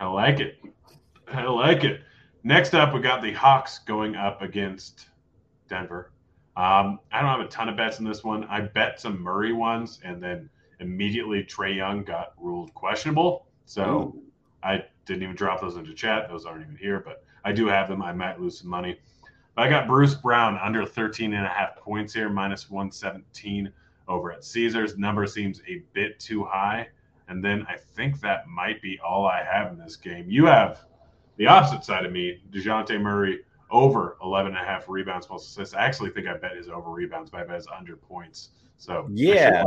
I 0.00 0.06
like 0.06 0.40
it. 0.40 0.59
I 1.28 1.45
like 1.45 1.85
it. 1.85 2.00
Next 2.45 2.75
up, 2.75 2.95
we 2.95 3.00
got 3.00 3.23
the 3.23 3.33
Hawks 3.33 3.80
going 3.80 4.14
up 4.14 4.40
against 4.40 5.09
Denver. 5.68 6.12
Um, 6.56 7.00
I 7.12 7.21
don't 7.21 7.30
have 7.30 7.40
a 7.40 7.49
ton 7.49 7.68
of 7.68 7.76
bets 7.76 7.99
in 7.99 8.04
this 8.04 8.25
one. 8.25 8.45
I 8.45 8.61
bet 8.62 9.00
some 9.00 9.21
Murray 9.21 9.52
ones 9.52 10.00
and 10.04 10.23
then 10.23 10.49
immediately 10.80 11.42
Trae 11.42 11.76
Young 11.76 12.02
got 12.04 12.33
ruled 12.38 12.73
questionable. 12.75 13.45
So 13.66 14.14
Ooh. 14.16 14.23
I 14.62 14.85
didn't 15.04 15.23
even 15.23 15.37
drop 15.37 15.61
those 15.61 15.76
into 15.76 15.92
chat. 15.92 16.28
Those 16.28 16.46
aren't 16.46 16.62
even 16.62 16.76
here, 16.76 17.00
but 17.00 17.23
I 17.44 17.52
do 17.52 17.66
have 17.66 17.88
them. 17.88 18.02
I 18.02 18.12
might 18.12 18.40
lose 18.40 18.58
some 18.61 18.70
money. 18.70 18.99
But 19.54 19.66
I 19.66 19.68
got 19.68 19.87
Bruce 19.87 20.14
Brown 20.14 20.58
under 20.62 20.87
13 20.87 21.35
and 21.35 21.44
a 21.44 21.49
half 21.49 21.76
points 21.76 22.14
here, 22.14 22.28
minus 22.28 22.70
117 22.70 23.73
over 24.08 24.32
at 24.32 24.44
Caesars. 24.44 24.96
Number 24.96 25.26
seems 25.26 25.61
a 25.68 25.82
bit 25.92 26.18
too 26.18 26.44
high. 26.44 26.88
And 27.28 27.44
then 27.44 27.66
I 27.68 27.76
think 27.76 28.20
that 28.20 28.46
might 28.46 28.80
be 28.80 28.99
all 29.00 29.26
I 29.26 29.42
have 29.42 29.73
in 29.73 29.78
this 29.78 29.96
game. 29.96 30.30
You 30.30 30.46
have 30.46 30.85
the 31.37 31.46
opposite 31.46 31.85
side 31.85 32.06
of 32.06 32.12
me, 32.12 32.40
Dejounte 32.50 33.00
Murray 33.00 33.40
over 33.70 34.16
11 34.23 34.54
and 34.54 34.64
a 34.64 34.66
half 34.66 34.88
rebounds 34.88 35.26
plus 35.26 35.46
assists. 35.46 35.75
I 35.75 35.85
actually 35.85 36.11
think 36.11 36.28
I 36.28 36.37
bet 36.37 36.56
his 36.56 36.68
over 36.68 36.90
rebounds, 36.90 37.30
but 37.30 37.40
I 37.40 37.44
bet 37.44 37.56
his 37.56 37.66
under 37.76 37.96
points. 37.96 38.50
So 38.78 39.08
yeah. 39.12 39.64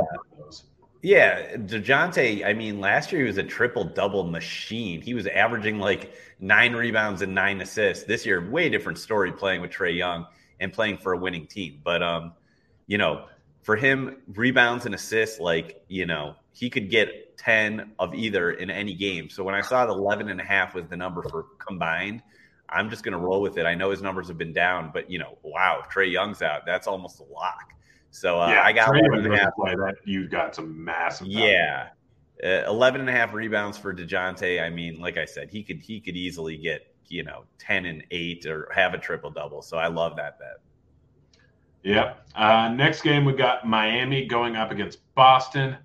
Yeah, 1.02 1.56
Dejounte, 1.56 2.46
I 2.46 2.52
mean, 2.54 2.82
last 2.82 3.12
year 3.12 3.22
he 3.22 3.28
was 3.28 3.38
a 3.38 3.44
triple 3.44 3.86
double 3.86 4.26
machine. 4.26 5.02
He 5.02 5.14
was 5.14 5.28
averaging 5.28 5.80
like 5.80 6.14
nine 6.40 6.74
rebounds 6.74 7.22
and 7.22 7.34
nine 7.34 7.62
assists. 7.62 8.04
This 8.04 8.26
year, 8.26 8.50
way 8.50 8.68
different 8.70 8.98
story 8.98 9.32
playing 9.32 9.62
with 9.62 9.72
Trae 9.72 9.96
Young 9.96 10.26
and 10.60 10.74
playing 10.74 10.98
for 10.98 11.14
a 11.14 11.18
winning 11.18 11.48
team. 11.48 11.80
But 11.86 12.04
um, 12.04 12.34
you 12.88 12.98
know, 12.98 13.26
for 13.62 13.78
him, 13.78 14.18
rebounds 14.36 14.86
and 14.86 14.94
assists, 14.94 15.40
like, 15.40 15.84
you 15.88 16.06
know, 16.06 16.36
he 16.52 16.70
could 16.70 16.90
get 16.90 17.38
10 17.38 17.92
of 17.98 18.14
either 18.14 18.52
in 18.52 18.70
any 18.70 18.94
game. 18.94 19.30
So 19.30 19.44
when 19.44 19.56
I 19.56 19.62
saw 19.62 19.86
the 19.86 19.94
11 19.94 20.28
and 20.28 20.42
a 20.42 20.44
half 20.44 20.76
was 20.76 20.88
the 20.88 20.98
number 20.98 21.24
for 21.24 21.46
combined, 21.66 22.22
I'm 22.68 22.90
just 22.90 23.04
going 23.04 23.14
to 23.14 23.20
roll 23.20 23.42
with 23.42 23.58
it. 23.58 23.66
I 23.66 23.76
know 23.76 23.92
his 23.92 24.02
numbers 24.02 24.28
have 24.28 24.38
been 24.38 24.54
down, 24.54 24.92
but 24.94 25.10
you 25.10 25.20
know, 25.20 25.38
wow, 25.44 25.84
Trae 25.94 26.12
Young's 26.12 26.42
out. 26.42 26.66
That's 26.66 26.88
almost 26.88 27.20
a 27.22 27.24
lock. 27.24 27.72
So 28.12 28.40
uh, 28.42 28.50
yeah, 28.50 28.64
I 28.64 28.72
got 28.72 28.90
Trae 28.90 29.00
11 29.00 29.26
and 29.26 29.34
a 29.34 29.38
half. 29.38 29.56
play 29.56 29.76
that 29.76 29.96
you 30.06 30.28
got 30.28 30.56
some 30.56 30.84
massive. 30.84 31.28
Yeah. 31.28 31.90
Uh, 32.44 32.64
11 32.68 33.02
and 33.02 33.10
a 33.10 33.14
half 33.14 33.34
rebounds 33.34 33.78
for 33.78 33.94
Dejounte. 33.94 34.64
I 34.64 34.70
mean, 34.70 35.00
like 35.00 35.18
I 35.18 35.26
said, 35.26 35.50
he 35.50 35.64
could 35.64 35.82
he 35.82 36.00
could 36.00 36.16
easily 36.16 36.58
get, 36.58 36.94
you 37.08 37.24
know, 37.24 37.44
10 37.60 37.86
and 37.86 38.04
8 38.12 38.46
or 38.46 38.72
have 38.74 38.94
a 38.94 38.98
triple 38.98 39.30
double. 39.30 39.62
So 39.62 39.78
I 39.78 39.88
love 39.88 40.16
that 40.16 40.40
bet. 40.40 40.62
Yep. 41.84 42.28
Uh, 42.36 42.70
next 42.70 43.02
game, 43.02 43.26
we 43.26 43.34
got 43.34 43.68
Miami 43.68 44.26
going 44.26 44.56
up 44.56 44.72
against 44.72 45.00
Boston. 45.16 45.78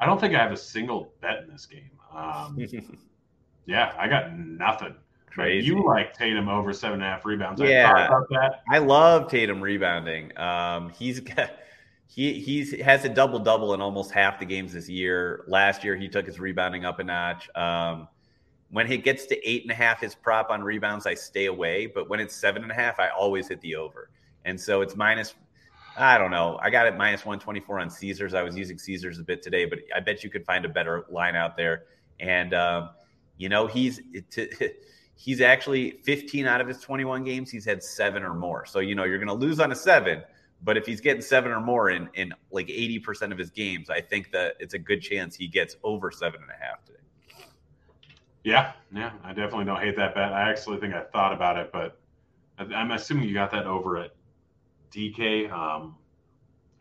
I 0.00 0.06
don't 0.06 0.20
think 0.20 0.34
I 0.34 0.38
have 0.38 0.52
a 0.52 0.56
single 0.56 1.12
bet 1.20 1.42
in 1.42 1.48
this 1.50 1.66
game. 1.66 1.90
Um, 2.14 2.58
yeah, 3.66 3.94
I 3.98 4.08
got 4.08 4.36
nothing. 4.36 4.94
Crazy. 5.26 5.66
You 5.66 5.84
like 5.84 6.14
Tatum 6.14 6.48
over 6.48 6.72
seven 6.72 6.94
and 6.94 7.02
a 7.04 7.06
half 7.06 7.24
rebounds. 7.24 7.60
Yeah. 7.60 7.92
I 7.94 8.06
thought 8.06 8.06
about 8.06 8.28
that. 8.30 8.62
I 8.68 8.78
love 8.78 9.30
Tatum 9.30 9.60
rebounding. 9.60 10.36
Um, 10.38 10.90
he's 10.90 11.20
got, 11.36 11.50
he 12.08 12.40
he's 12.40 12.80
has 12.80 13.04
a 13.04 13.08
double 13.08 13.38
double 13.38 13.74
in 13.74 13.80
almost 13.80 14.10
half 14.10 14.40
the 14.40 14.46
games 14.46 14.72
this 14.72 14.88
year. 14.88 15.44
Last 15.46 15.84
year 15.84 15.94
he 15.94 16.08
took 16.08 16.26
his 16.26 16.40
rebounding 16.40 16.84
up 16.84 16.98
a 16.98 17.04
notch. 17.04 17.48
Um, 17.54 18.08
when 18.70 18.86
he 18.86 18.96
gets 18.96 19.26
to 19.26 19.48
eight 19.48 19.62
and 19.62 19.70
a 19.70 19.74
half, 19.74 20.00
his 20.00 20.14
prop 20.14 20.50
on 20.50 20.62
rebounds, 20.62 21.06
I 21.06 21.14
stay 21.14 21.46
away. 21.46 21.86
But 21.86 22.08
when 22.08 22.18
it's 22.18 22.34
seven 22.34 22.62
and 22.62 22.72
a 22.72 22.74
half, 22.74 22.98
I 22.98 23.08
always 23.10 23.48
hit 23.48 23.60
the 23.60 23.76
over. 23.76 24.10
And 24.46 24.58
so 24.58 24.80
it's 24.80 24.96
minus. 24.96 25.34
I 25.98 26.16
don't 26.16 26.30
know. 26.30 26.58
I 26.62 26.70
got 26.70 26.86
it 26.86 26.96
minus 26.96 27.26
one 27.26 27.38
twenty 27.38 27.60
four 27.60 27.78
on 27.78 27.90
Caesars. 27.90 28.32
I 28.32 28.42
was 28.42 28.56
using 28.56 28.78
Caesars 28.78 29.18
a 29.18 29.22
bit 29.22 29.42
today, 29.42 29.66
but 29.66 29.80
I 29.94 30.00
bet 30.00 30.24
you 30.24 30.30
could 30.30 30.46
find 30.46 30.64
a 30.64 30.68
better 30.68 31.04
line 31.10 31.36
out 31.36 31.58
there. 31.58 31.84
And 32.20 32.54
um, 32.54 32.90
you 33.36 33.48
know 33.48 33.66
he's. 33.66 34.00
He's 35.20 35.40
actually 35.40 35.98
15 36.04 36.46
out 36.46 36.60
of 36.60 36.68
his 36.68 36.78
21 36.78 37.24
games 37.24 37.50
he's 37.50 37.64
had 37.64 37.82
seven 37.82 38.22
or 38.22 38.34
more 38.34 38.64
so 38.64 38.78
you 38.78 38.94
know 38.94 39.02
you're 39.02 39.18
going 39.18 39.26
to 39.26 39.34
lose 39.34 39.58
on 39.58 39.72
a 39.72 39.74
seven 39.74 40.22
but 40.62 40.76
if 40.76 40.84
he's 40.86 41.00
getting 41.00 41.22
seven 41.22 41.52
or 41.52 41.60
more 41.60 41.90
in 41.90 42.08
in 42.14 42.32
like 42.50 42.66
80% 42.68 43.32
of 43.32 43.38
his 43.38 43.50
games 43.50 43.90
i 43.90 44.00
think 44.00 44.30
that 44.32 44.54
it's 44.58 44.74
a 44.74 44.78
good 44.78 45.00
chance 45.00 45.34
he 45.36 45.46
gets 45.46 45.76
over 45.82 46.10
seven 46.10 46.40
and 46.42 46.50
a 46.50 46.64
half 46.64 46.84
today 46.84 46.98
Yeah, 48.44 48.72
yeah, 48.94 49.12
I 49.24 49.32
definitely 49.32 49.66
don't 49.66 49.80
hate 49.80 49.96
that 49.96 50.14
bet. 50.14 50.32
I 50.32 50.48
actually 50.48 50.78
think 50.78 50.94
I 50.94 51.02
thought 51.02 51.32
about 51.32 51.58
it, 51.58 51.70
but 51.72 51.98
I'm 52.58 52.92
assuming 52.92 53.28
you 53.28 53.34
got 53.34 53.50
that 53.50 53.66
over 53.66 53.98
at 53.98 54.12
DK. 54.90 55.50
Um, 55.52 55.96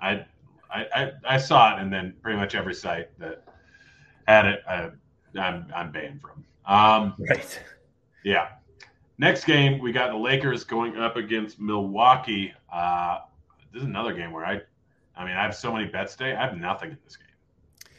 I, 0.01 0.25
I, 0.71 0.85
I, 0.95 1.11
I 1.27 1.37
saw 1.37 1.75
it, 1.75 1.81
and 1.81 1.91
then 1.91 2.13
pretty 2.21 2.37
much 2.37 2.55
every 2.55 2.73
site 2.73 3.09
that 3.19 3.43
had 4.27 4.45
it, 4.45 4.61
I, 4.69 4.89
I'm, 5.37 5.67
I'm 5.75 5.91
banned 5.91 6.21
from. 6.21 6.45
Um, 6.65 7.15
right 7.19 7.59
yeah. 8.23 8.49
Next 9.17 9.45
game, 9.45 9.79
we 9.79 9.91
got 9.91 10.11
the 10.11 10.17
Lakers 10.17 10.63
going 10.63 10.97
up 10.97 11.15
against 11.15 11.59
Milwaukee. 11.59 12.53
Uh, 12.71 13.19
this 13.73 13.81
is 13.81 13.87
another 13.87 14.13
game 14.13 14.31
where 14.31 14.45
I, 14.45 14.61
I 15.15 15.25
mean, 15.25 15.35
I 15.35 15.43
have 15.43 15.55
so 15.55 15.71
many 15.73 15.87
bets 15.87 16.15
today. 16.15 16.35
I 16.35 16.45
have 16.45 16.57
nothing 16.57 16.91
in 16.91 16.97
this 17.03 17.17
game. 17.17 17.27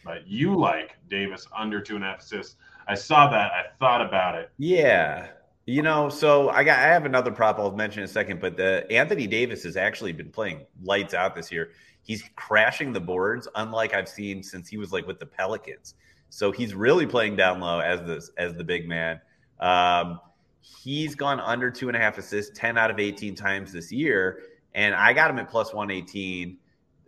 But 0.05 0.27
you 0.27 0.57
like 0.57 0.97
Davis 1.11 1.47
under 1.57 1.81
two 1.81 1.97
and 1.97 2.05
a 2.05 2.09
half 2.09 2.21
assists. 2.21 2.57
I 2.87 2.95
saw 2.95 3.29
that. 3.31 3.53
I 3.53 3.65
thought 3.79 4.01
about 4.01 4.35
it. 4.35 4.51
yeah 4.59 5.29
you 5.69 5.83
know 5.83 6.09
so 6.09 6.49
i 6.49 6.65
got 6.65 6.79
i 6.79 6.83
have 6.87 7.05
another 7.05 7.31
prop 7.31 7.59
i'll 7.59 7.71
mention 7.73 7.99
in 7.99 8.07
a 8.07 8.09
second 8.09 8.41
but 8.41 8.57
the 8.57 8.91
anthony 8.91 9.27
davis 9.27 9.63
has 9.63 9.77
actually 9.77 10.13
been 10.13 10.31
playing 10.31 10.65
lights 10.83 11.13
out 11.13 11.35
this 11.35 11.53
year 11.53 11.73
he's 12.01 12.25
crashing 12.37 12.91
the 12.91 13.01
boards 13.01 13.47
unlike 13.57 13.93
i've 13.93 14.09
seen 14.09 14.43
since 14.43 14.67
he 14.67 14.79
was 14.79 14.93
like 14.93 15.07
with 15.07 15.19
the 15.19 15.27
pelicans 15.27 15.95
so 16.31 16.51
he's 16.51 16.75
really 16.75 17.07
playing 17.07 17.37
down 17.37 17.61
low 17.61 17.81
as 17.81 18.01
the 18.01 18.27
as 18.43 18.55
the 18.55 18.65
big 18.65 18.89
man 18.89 19.21
um, 19.61 20.19
he's 20.61 21.15
gone 21.15 21.39
under 21.39 21.71
two 21.71 21.89
and 21.89 21.97
a 21.99 22.01
half 22.01 22.17
assists 22.17 22.59
10 22.59 22.79
out 22.79 22.91
of 22.91 22.99
18 22.99 23.35
times 23.35 23.71
this 23.71 23.93
year 23.93 24.41
and 24.75 24.95
i 24.95 25.13
got 25.13 25.31
him 25.31 25.39
at 25.39 25.49
plus 25.49 25.73
118 25.73 26.59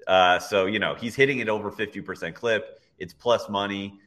uh, 0.06 0.38
so 0.38 0.66
you 0.66 0.78
know 0.78 0.94
he's 0.94 1.14
hitting 1.14 1.38
it 1.38 1.48
over 1.48 1.70
50% 1.70 2.34
clip 2.34 2.80
it's 2.98 3.12
plus 3.12 3.48
money 3.48 3.98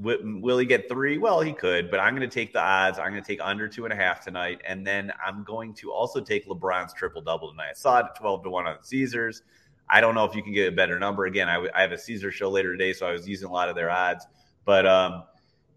Will, 0.00 0.18
will 0.22 0.58
he 0.58 0.64
get 0.64 0.88
three? 0.88 1.18
Well, 1.18 1.40
he 1.40 1.52
could, 1.52 1.90
but 1.90 2.00
I'm 2.00 2.16
going 2.16 2.28
to 2.28 2.34
take 2.34 2.52
the 2.52 2.60
odds. 2.60 2.98
I'm 2.98 3.10
going 3.10 3.22
to 3.22 3.26
take 3.26 3.40
under 3.42 3.68
two 3.68 3.84
and 3.84 3.92
a 3.92 3.96
half 3.96 4.24
tonight, 4.24 4.60
and 4.66 4.86
then 4.86 5.12
I'm 5.24 5.44
going 5.44 5.74
to 5.74 5.92
also 5.92 6.20
take 6.20 6.48
LeBron's 6.48 6.94
triple 6.94 7.20
double 7.20 7.50
tonight. 7.50 7.70
I 7.70 7.74
saw 7.74 7.98
it 7.98 8.06
at 8.06 8.16
12 8.16 8.44
to 8.44 8.50
one 8.50 8.66
on 8.66 8.82
Caesars. 8.82 9.42
I 9.90 10.00
don't 10.00 10.14
know 10.14 10.24
if 10.24 10.34
you 10.34 10.42
can 10.42 10.54
get 10.54 10.72
a 10.72 10.74
better 10.74 10.98
number. 10.98 11.26
Again, 11.26 11.48
I, 11.48 11.66
I 11.74 11.82
have 11.82 11.92
a 11.92 11.98
Caesar 11.98 12.30
show 12.30 12.48
later 12.48 12.72
today, 12.72 12.92
so 12.92 13.06
I 13.06 13.12
was 13.12 13.28
using 13.28 13.48
a 13.48 13.52
lot 13.52 13.68
of 13.68 13.74
their 13.74 13.90
odds. 13.90 14.26
But 14.64 14.86
um, 14.86 15.24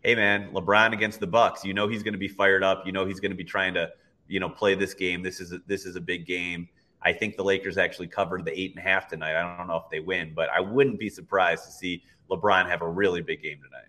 hey, 0.03 0.15
man, 0.15 0.51
LeBron 0.53 0.93
against 0.93 1.19
the 1.19 1.27
Bucks. 1.27 1.65
You 1.65 1.73
know 1.73 1.87
he's 1.87 2.03
going 2.03 2.13
to 2.13 2.19
be 2.19 2.27
fired 2.29 2.63
up. 2.63 2.85
You 2.85 2.93
know 2.93 3.05
he's 3.05 3.19
going 3.19 3.31
to 3.31 3.37
be 3.37 3.43
trying 3.43 3.73
to 3.73 3.89
you 4.27 4.39
know 4.39 4.49
play 4.49 4.75
this 4.75 4.93
game. 4.93 5.21
This 5.23 5.41
is 5.41 5.51
a, 5.51 5.59
this 5.67 5.85
is 5.85 5.95
a 5.95 6.01
big 6.01 6.25
game. 6.25 6.69
I 7.03 7.13
think 7.13 7.35
the 7.35 7.43
Lakers 7.43 7.77
actually 7.77 8.07
covered 8.07 8.45
the 8.45 8.57
eight 8.57 8.71
and 8.71 8.79
a 8.79 8.81
half 8.81 9.07
tonight. 9.07 9.35
I 9.35 9.57
don't 9.57 9.67
know 9.67 9.75
if 9.75 9.89
they 9.91 9.99
win, 9.99 10.33
but 10.33 10.49
I 10.49 10.59
wouldn't 10.61 10.99
be 10.99 11.09
surprised 11.09 11.65
to 11.65 11.71
see 11.71 12.03
LeBron 12.29 12.67
have 12.67 12.81
a 12.81 12.89
really 12.89 13.21
big 13.21 13.41
game 13.41 13.59
tonight. 13.63 13.87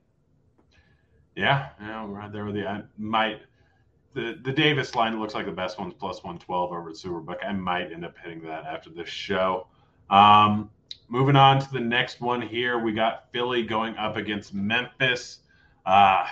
Yeah, 1.36 1.68
yeah, 1.80 2.04
right 2.08 2.32
there 2.32 2.44
with 2.44 2.56
you. 2.56 2.66
I 2.66 2.82
might 2.96 3.40
the 4.14 4.38
the 4.42 4.52
Davis 4.52 4.94
line 4.94 5.18
looks 5.20 5.34
like 5.34 5.46
the 5.46 5.52
best 5.52 5.78
one's 5.78 5.94
plus 5.94 6.22
one 6.22 6.38
twelve 6.38 6.72
over 6.72 6.88
at 6.88 6.94
Superbook. 6.94 7.44
I 7.44 7.52
might 7.52 7.92
end 7.92 8.04
up 8.04 8.14
hitting 8.22 8.42
that 8.42 8.64
after 8.64 8.90
this 8.90 9.08
show. 9.08 9.66
Um, 10.10 10.70
moving 11.08 11.36
on 11.36 11.60
to 11.60 11.72
the 11.72 11.80
next 11.80 12.20
one 12.20 12.40
here, 12.40 12.78
we 12.78 12.92
got 12.92 13.30
Philly 13.32 13.62
going 13.62 13.96
up 13.96 14.16
against 14.16 14.54
Memphis. 14.54 15.40
Uh, 15.84 16.26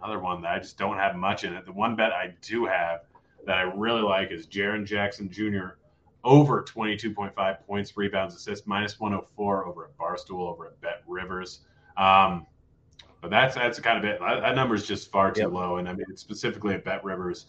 another 0.00 0.18
one 0.20 0.42
that 0.42 0.52
I 0.52 0.58
just 0.58 0.78
don't 0.78 0.96
have 0.96 1.16
much 1.16 1.44
in 1.44 1.54
it. 1.54 1.64
The 1.64 1.72
one 1.72 1.96
bet 1.96 2.12
I 2.12 2.34
do 2.42 2.66
have 2.66 3.00
that 3.46 3.56
I 3.56 3.62
really 3.62 4.02
like 4.02 4.30
is 4.30 4.46
Jaren 4.46 4.84
Jackson 4.84 5.30
Jr. 5.30 5.76
over 6.24 6.62
22.5 6.62 7.66
points, 7.66 7.96
rebounds, 7.96 8.34
assists, 8.34 8.66
minus 8.66 8.98
104 9.00 9.66
over 9.66 9.84
at 9.84 9.96
Barstool, 9.96 10.40
over 10.50 10.66
at 10.66 10.80
Bet 10.80 11.02
Rivers. 11.06 11.60
Um, 11.96 12.46
but 13.20 13.30
that's 13.30 13.54
that's 13.56 13.80
kind 13.80 13.98
of 13.98 14.04
it. 14.04 14.20
That, 14.20 14.40
that 14.40 14.54
number 14.54 14.74
is 14.74 14.86
just 14.86 15.10
far 15.10 15.32
too 15.32 15.42
Yep. 15.42 15.52
low, 15.52 15.76
and 15.76 15.88
I 15.88 15.92
mean 15.92 16.06
it's 16.08 16.20
specifically 16.20 16.74
a 16.76 16.78
Bet 16.78 17.02
Rivers 17.04 17.46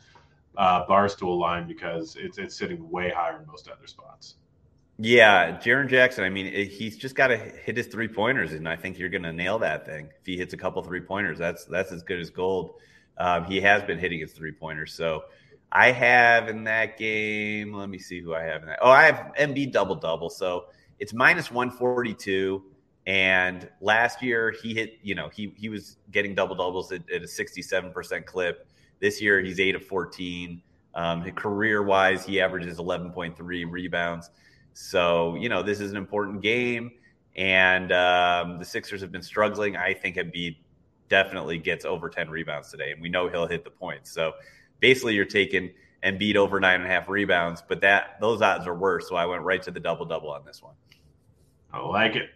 uh, 0.58 0.86
Barstool 0.88 1.40
line 1.40 1.68
because 1.68 2.16
it's 2.20 2.38
it's 2.38 2.58
sitting 2.58 2.90
way 2.90 3.12
higher 3.16 3.40
in 3.40 3.48
most 3.48 3.68
other 3.70 3.86
spots. 3.88 4.36
Yeah, 4.98 5.58
Jaren 5.60 5.88
Jackson. 5.88 6.24
I 6.26 6.30
mean, 6.30 6.48
it- 6.48 6.66
he's 6.68 6.98
just 6.98 7.16
got 7.16 7.28
to 7.28 7.38
hit 7.38 7.78
his 7.78 7.88
three 7.88 8.08
pointers, 8.10 8.52
and 8.54 8.68
I 8.68 8.76
think 8.76 9.00
you're 9.00 9.10
going 9.10 9.24
to 9.24 9.32
nail 9.32 9.60
that 9.60 9.86
thing. 9.86 10.10
If 10.20 10.26
he 10.26 10.36
hits 10.38 10.54
a 10.54 10.58
couple 10.58 10.82
three 10.84 11.00
pointers, 11.02 11.38
that's 11.38 11.66
that's 11.66 11.92
as 11.92 12.04
good 12.04 12.20
as 12.20 12.30
gold. 12.30 12.76
Um, 13.18 13.46
he 13.46 13.62
has 13.62 13.84
been 13.84 14.00
hitting 14.00 14.20
his 14.20 14.34
three 14.34 14.52
pointers. 14.52 14.94
So 14.94 15.24
I 15.72 15.92
have 15.92 16.50
in 16.50 16.64
that 16.66 16.98
game. 16.98 17.74
Let 17.74 17.90
me 17.90 18.00
see 18.00 18.22
who 18.22 18.34
I 18.34 18.44
have 18.44 18.62
in 18.62 18.68
that. 18.70 18.80
Oh, 18.82 18.90
I 18.90 19.04
have 19.04 19.32
Embiid 19.40 19.72
double 19.72 19.96
double. 19.96 20.30
So 20.30 20.66
it's 21.00 21.14
minus 21.14 21.52
one 21.52 21.70
forty 21.70 22.14
two. 22.14 22.64
And 23.08 23.70
last 23.82 24.22
year 24.22 24.54
he 24.62 24.74
hit. 24.74 25.00
You 25.02 25.16
know, 25.16 25.30
he 25.30 25.54
he 25.56 25.70
was 25.70 25.98
getting 26.12 26.36
double 26.36 26.56
doubles 26.56 26.92
at, 26.92 27.02
at 27.12 27.22
a 27.22 27.28
sixty 27.28 27.62
seven 27.62 27.92
percent 27.92 28.26
clip. 28.26 28.68
This 29.00 29.22
year 29.22 29.40
he's 29.42 29.60
eight 29.60 29.76
of 29.76 29.86
fourteen. 29.86 30.62
Um, 30.96 31.24
career 31.32 31.84
wise, 31.84 32.26
he 32.26 32.42
averages 32.42 32.80
eleven 32.80 33.12
point 33.12 33.38
three 33.38 33.66
rebounds. 33.66 34.32
So, 34.74 35.36
you 35.36 35.50
know, 35.50 35.62
this 35.62 35.82
is 35.82 35.92
an 35.92 35.98
important 35.98 36.42
game, 36.42 36.92
and 37.36 37.92
um, 37.92 38.60
the 38.60 38.66
Sixers 38.66 39.02
have 39.02 39.12
been 39.12 39.22
struggling. 39.22 39.76
I 39.76 39.94
think 39.94 40.16
Embiid 40.16 40.58
definitely 41.10 41.58
gets 41.58 41.84
over 41.86 42.08
10 42.08 42.30
rebounds 42.30 42.72
today, 42.72 42.92
and 42.92 43.02
we 43.02 43.10
know 43.10 43.28
he'll 43.28 43.48
hit 43.48 43.64
the 43.64 43.72
points. 43.72 44.12
So 44.12 44.34
basically, 44.80 45.16
you're 45.16 45.26
taking 45.26 45.72
Embiid 46.04 46.36
over 46.36 46.60
nine 46.60 46.82
and 46.82 46.86
a 46.86 46.94
half 46.94 47.10
rebounds, 47.10 47.64
but 47.68 47.82
that 47.82 48.18
those 48.20 48.42
odds 48.42 48.68
are 48.68 48.76
worse. 48.76 49.10
So 49.10 49.16
I 49.16 49.26
went 49.26 49.44
right 49.44 49.62
to 49.64 49.72
the 49.72 49.80
double 49.80 50.06
double 50.06 50.32
on 50.32 50.46
this 50.46 50.62
one. 50.62 50.76
I 51.72 51.80
like 51.80 52.16
it. 52.16 52.30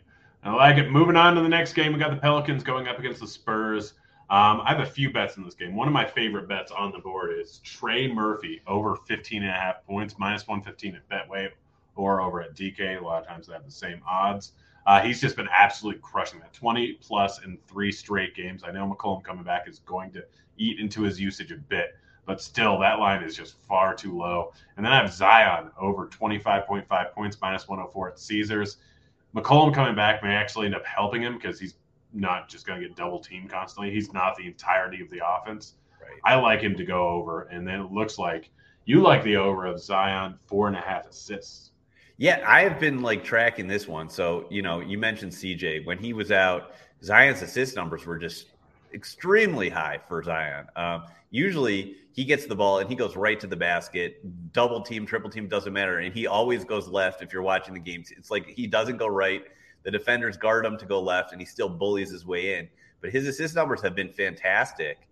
I 0.44 0.54
like 0.54 0.78
it. 0.78 0.92
Moving 0.92 1.16
on 1.16 1.36
to 1.36 1.42
the 1.42 1.50
next 1.50 1.74
game, 1.74 1.94
we 1.94 2.00
got 2.00 2.12
the 2.12 2.18
Pelicans 2.18 2.64
going 2.64 2.88
up 2.88 3.00
against 3.00 3.22
the 3.22 3.28
Spurs. 3.28 3.94
Um, 4.30 4.62
I 4.62 4.74
have 4.74 4.80
a 4.80 4.86
few 4.86 5.12
bets 5.12 5.38
in 5.38 5.44
this 5.44 5.54
game. 5.54 5.76
One 5.76 5.88
of 5.88 5.94
my 5.94 6.06
favorite 6.06 6.48
bets 6.48 6.72
on 6.72 6.92
the 6.92 7.00
board 7.00 7.32
is 7.38 7.60
Trey 7.64 8.12
Murphy 8.12 8.62
over 8.68 8.96
15 8.96 9.44
and 9.44 9.52
a 9.52 9.54
half 9.54 9.86
points, 9.86 10.16
minus 10.18 10.48
115 10.48 10.96
at 10.96 11.10
Betway 11.10 11.50
or 11.96 12.22
over 12.22 12.42
at 12.42 12.56
DK. 12.56 13.00
A 13.00 13.04
lot 13.04 13.22
of 13.22 13.28
times 13.28 13.48
they 13.48 13.54
have 13.54 13.66
the 13.66 13.72
same 13.72 14.02
odds. 14.08 14.54
Uh, 14.86 15.02
he's 15.02 15.22
just 15.22 15.36
been 15.36 15.48
absolutely 15.56 16.02
crushing 16.02 16.40
that 16.40 16.54
20 16.54 16.94
plus 16.94 17.44
in 17.44 17.58
three 17.68 17.92
straight 17.92 18.36
games. 18.36 18.64
I 18.66 18.72
know 18.72 18.90
McCollum 18.90 19.24
coming 19.24 19.44
back 19.44 19.68
is 19.70 19.80
going 19.80 20.12
to 20.12 20.26
eat 20.58 20.80
into 20.80 21.04
his 21.04 21.20
usage 21.20 21.52
a 21.52 21.56
bit, 21.56 21.96
but 22.26 22.42
still, 22.42 22.80
that 22.80 23.00
line 23.00 23.24
is 23.24 23.36
just 23.36 23.56
far 23.68 23.94
too 23.94 24.18
low. 24.18 24.54
And 24.78 24.86
then 24.86 24.94
I 24.94 25.02
have 25.02 25.14
Zion 25.14 25.72
over 25.80 26.08
25.5 26.08 27.14
points, 27.14 27.38
minus 27.42 27.68
104 27.68 28.10
at 28.10 28.20
Caesars. 28.20 28.78
McCollum 29.36 29.74
coming 29.74 29.96
back 29.96 30.24
may 30.24 30.34
actually 30.34 30.68
end 30.68 30.76
up 30.76 30.86
helping 30.86 31.22
him 31.22 31.36
because 31.36 31.60
he's 31.60 31.76
not 32.14 32.48
just 32.48 32.66
going 32.66 32.80
to 32.80 32.88
get 32.88 32.96
double 32.96 33.20
teamed 33.20 33.50
constantly. 33.50 33.92
He's 33.92 34.14
not 34.14 34.36
the 34.36 34.46
entirety 34.46 35.02
of 35.02 35.10
the 35.10 35.22
offense. 35.26 35.74
Right. 36.02 36.20
I 36.24 36.36
like 36.36 36.62
him 36.62 36.76
to 36.76 36.86
go 36.86 37.10
over, 37.10 37.44
and 37.44 37.68
then 37.68 37.82
it 37.82 37.92
looks 37.92 38.18
like 38.18 38.50
you 38.86 39.02
like 39.02 39.24
the 39.24 39.38
over 39.38 39.66
of 39.66 39.82
Zion 39.82 40.38
four 40.46 40.68
and 40.68 40.76
a 40.76 40.82
half 40.82 41.08
assists. 41.08 41.72
Yeah, 42.18 42.44
I 42.46 42.62
have 42.62 42.80
been 42.80 43.02
like 43.02 43.24
tracking 43.24 43.68
this 43.68 43.88
one. 43.88 44.10
So, 44.10 44.46
you 44.50 44.62
know, 44.62 44.80
you 44.82 44.98
mentioned 44.98 45.32
CJ. 45.32 45.86
When 45.86 45.98
he 45.98 46.14
was 46.14 46.32
out, 46.32 46.74
Zion's 47.04 47.42
assist 47.42 47.76
numbers 47.76 48.06
were 48.06 48.18
just 48.18 48.48
extremely 48.94 49.70
high 49.70 50.00
for 50.08 50.22
Zion. 50.22 50.68
Um, 50.76 51.06
usually 51.34 51.96
he 52.12 52.24
gets 52.24 52.46
the 52.46 52.56
ball 52.56 52.78
and 52.78 52.88
he 52.88 52.96
goes 52.96 53.16
right 53.16 53.40
to 53.40 53.48
the 53.48 53.56
basket. 53.56 54.22
Double 54.54 54.82
team, 54.82 55.06
triple 55.06 55.32
team 55.32 55.48
doesn't 55.48 55.74
matter, 55.74 55.98
and 55.98 56.14
he 56.14 56.28
always 56.28 56.64
goes 56.64 56.88
left. 56.88 57.24
If 57.24 57.34
you're 57.34 57.42
watching 57.42 57.74
the 57.74 57.80
games, 57.80 58.12
it's 58.16 58.32
like 58.32 58.48
he 58.48 58.68
doesn't 58.68 58.98
go 58.98 59.08
right. 59.08 59.44
The 59.82 59.92
defenders 59.92 60.38
guard 60.38 60.66
him 60.66 60.78
to 60.78 60.86
go 60.86 61.02
left, 61.02 61.32
and 61.34 61.42
he 61.42 61.46
still 61.46 61.68
bullies 61.68 62.12
his 62.12 62.26
way 62.26 62.60
in. 62.60 62.70
But 63.02 63.10
his 63.10 63.28
assist 63.28 63.56
numbers 63.56 63.82
have 63.82 63.96
been 63.96 64.14
fantastic. 64.14 65.10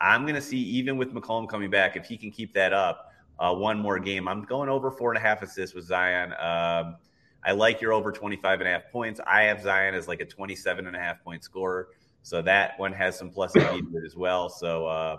I'm 0.00 0.22
going 0.22 0.36
to 0.36 0.40
see 0.40 0.58
even 0.58 0.96
with 0.96 1.12
McCollum 1.12 1.48
coming 1.48 1.68
back, 1.68 1.96
if 1.96 2.06
he 2.06 2.16
can 2.16 2.30
keep 2.30 2.54
that 2.54 2.72
up 2.72 3.12
uh, 3.40 3.52
one 3.52 3.78
more 3.78 3.98
game, 3.98 4.28
I'm 4.28 4.44
going 4.44 4.68
over 4.68 4.90
four 4.90 5.10
and 5.10 5.18
a 5.18 5.20
half 5.20 5.42
assists 5.42 5.74
with 5.74 5.84
Zion. 5.84 6.32
Um, 6.32 6.96
I 7.44 7.52
like 7.52 7.80
your 7.80 7.92
over 7.92 8.12
25 8.12 8.60
and 8.60 8.68
a 8.68 8.72
half 8.72 8.90
points. 8.92 9.20
I 9.26 9.42
have 9.42 9.62
Zion 9.62 9.94
as 9.94 10.06
like 10.06 10.20
a 10.20 10.24
27 10.24 10.86
and 10.86 10.94
a 10.94 10.98
half 10.98 11.22
point 11.24 11.42
scorer. 11.42 11.88
So 12.22 12.40
that 12.42 12.78
one 12.78 12.92
has 12.92 13.18
some 13.18 13.30
plus 13.30 13.52
to 13.52 13.82
as 14.04 14.16
well. 14.16 14.48
So, 14.48 14.86
uh, 14.86 15.16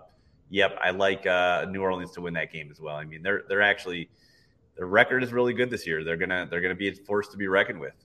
yep, 0.50 0.78
I 0.82 0.92
like 0.92 1.26
uh, 1.26 1.66
New 1.70 1.82
Orleans 1.82 2.12
to 2.14 2.22
win 2.22 2.34
that 2.36 2.52
game 2.52 2.70
as 2.72 2.80
well. 2.80 2.96
I 2.96 3.06
mean, 3.06 3.22
they're 3.22 3.44
they're 3.48 3.62
actually 3.62 4.10
their 4.76 4.88
record 4.88 5.24
is 5.24 5.34
really 5.34 5.54
good 5.54 5.70
this 5.70 5.88
year. 5.88 6.04
They're 6.04 6.18
gonna 6.18 6.48
they're 6.50 6.62
gonna 6.62 6.76
be 6.76 6.90
a 6.90 6.94
force 6.94 7.28
to 7.30 7.38
be 7.38 7.48
reckoned 7.48 7.80
with. 7.80 7.96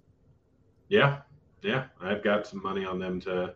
Yeah, 0.89 1.19
yeah, 1.63 1.85
I've 2.01 2.23
got 2.23 2.47
some 2.47 2.63
money 2.63 2.85
on 2.85 2.99
them 2.99 3.21
to 3.23 3.55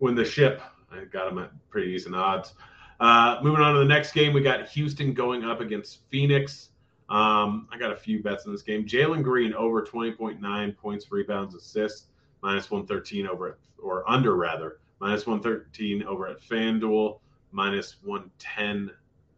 win 0.00 0.14
the 0.14 0.24
ship. 0.24 0.60
I 0.90 1.04
got 1.04 1.28
them 1.28 1.38
at 1.38 1.50
pretty 1.70 1.92
decent 1.92 2.14
odds. 2.14 2.54
Uh, 3.00 3.38
moving 3.42 3.60
on 3.60 3.74
to 3.74 3.80
the 3.80 3.84
next 3.84 4.12
game, 4.12 4.32
we 4.32 4.40
got 4.40 4.68
Houston 4.70 5.12
going 5.12 5.44
up 5.44 5.60
against 5.60 6.00
Phoenix. 6.10 6.70
Um, 7.08 7.68
I 7.72 7.78
got 7.78 7.92
a 7.92 7.96
few 7.96 8.22
bets 8.22 8.44
in 8.46 8.52
this 8.52 8.62
game. 8.62 8.84
Jalen 8.84 9.22
Green 9.22 9.54
over 9.54 9.82
20.9 9.82 10.76
points, 10.76 11.10
rebounds, 11.10 11.54
assists, 11.54 12.08
minus 12.42 12.70
113 12.70 13.26
over 13.26 13.48
at, 13.50 13.54
or 13.82 14.08
under 14.10 14.36
rather, 14.36 14.80
minus 15.00 15.26
113 15.26 16.02
over 16.04 16.26
at 16.26 16.40
FanDuel, 16.40 17.20
minus 17.50 17.96
110 18.02 18.90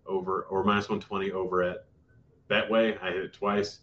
over, 0.06 0.42
or 0.42 0.64
minus 0.64 0.88
120 0.88 1.32
over 1.32 1.62
at 1.62 1.84
Betway. 2.48 3.00
I 3.02 3.10
hit 3.10 3.24
it 3.24 3.32
twice. 3.32 3.80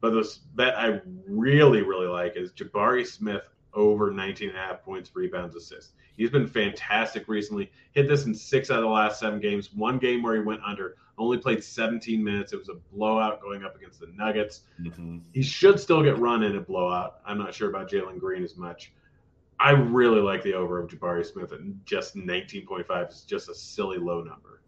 But 0.00 0.10
this 0.10 0.38
bet 0.38 0.78
I 0.78 1.00
really, 1.26 1.82
really 1.82 2.06
like 2.06 2.36
is 2.36 2.52
Jabari 2.52 3.06
Smith 3.06 3.42
over 3.74 4.10
19 4.10 4.50
and 4.50 4.58
a 4.58 4.60
half 4.60 4.82
points, 4.82 5.14
rebounds, 5.14 5.56
assists. 5.56 5.92
He's 6.16 6.30
been 6.30 6.46
fantastic 6.48 7.28
recently. 7.28 7.70
Hit 7.92 8.08
this 8.08 8.26
in 8.26 8.34
six 8.34 8.70
out 8.70 8.78
of 8.78 8.84
the 8.84 8.90
last 8.90 9.20
seven 9.20 9.40
games. 9.40 9.72
One 9.72 9.98
game 9.98 10.22
where 10.22 10.34
he 10.34 10.40
went 10.40 10.60
under, 10.66 10.96
only 11.16 11.38
played 11.38 11.62
17 11.62 12.22
minutes. 12.22 12.52
It 12.52 12.58
was 12.58 12.68
a 12.68 12.74
blowout 12.92 13.40
going 13.40 13.64
up 13.64 13.76
against 13.76 14.00
the 14.00 14.08
Nuggets. 14.14 14.62
Mm-hmm. 14.80 15.18
He 15.32 15.42
should 15.42 15.78
still 15.78 16.02
get 16.02 16.18
run 16.18 16.42
in 16.42 16.56
a 16.56 16.60
blowout. 16.60 17.20
I'm 17.24 17.38
not 17.38 17.54
sure 17.54 17.68
about 17.68 17.90
Jalen 17.90 18.18
Green 18.18 18.42
as 18.42 18.56
much. 18.56 18.92
I 19.60 19.70
really 19.70 20.20
like 20.20 20.42
the 20.42 20.54
over 20.54 20.80
of 20.80 20.88
Jabari 20.88 21.26
Smith 21.26 21.52
and 21.52 21.80
just 21.84 22.16
19.5 22.16 23.10
is 23.10 23.22
just 23.22 23.48
a 23.48 23.54
silly 23.54 23.98
low 23.98 24.22
number. 24.22 24.60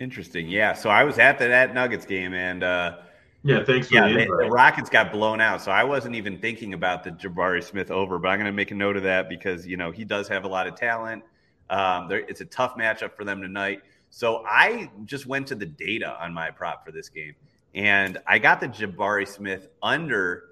Interesting. 0.00 0.48
Yeah. 0.48 0.74
So 0.74 0.90
I 0.90 1.04
was 1.04 1.18
at 1.18 1.38
the, 1.38 1.48
that 1.48 1.72
Nuggets 1.74 2.04
game 2.04 2.34
and, 2.34 2.62
uh, 2.62 2.96
yeah, 3.44 3.62
thanks. 3.62 3.92
yeah, 3.92 4.08
the, 4.08 4.24
the, 4.24 4.48
Rockets 4.50 4.88
got 4.88 5.12
blown 5.12 5.38
out, 5.38 5.60
so 5.60 5.70
I 5.70 5.84
wasn't 5.84 6.14
even 6.14 6.38
thinking 6.38 6.72
about 6.72 7.04
the 7.04 7.10
Jabari 7.10 7.62
Smith 7.62 7.90
over, 7.90 8.18
but 8.18 8.28
I'm 8.28 8.38
going 8.38 8.46
to 8.46 8.52
make 8.52 8.70
a 8.70 8.74
note 8.74 8.96
of 8.96 9.02
that 9.02 9.28
because 9.28 9.66
you 9.66 9.76
know 9.76 9.90
he 9.90 10.02
does 10.02 10.28
have 10.28 10.44
a 10.44 10.48
lot 10.48 10.66
of 10.66 10.76
talent. 10.76 11.22
Um, 11.68 12.10
it's 12.10 12.40
a 12.40 12.46
tough 12.46 12.74
matchup 12.76 13.14
for 13.14 13.24
them 13.24 13.42
tonight. 13.42 13.82
So 14.08 14.44
I 14.46 14.90
just 15.04 15.26
went 15.26 15.46
to 15.48 15.54
the 15.54 15.66
data 15.66 16.16
on 16.22 16.32
my 16.32 16.50
prop 16.50 16.86
for 16.86 16.90
this 16.90 17.10
game, 17.10 17.34
and 17.74 18.16
I 18.26 18.38
got 18.38 18.60
the 18.60 18.68
Jabari 18.68 19.28
Smith 19.28 19.68
under 19.82 20.44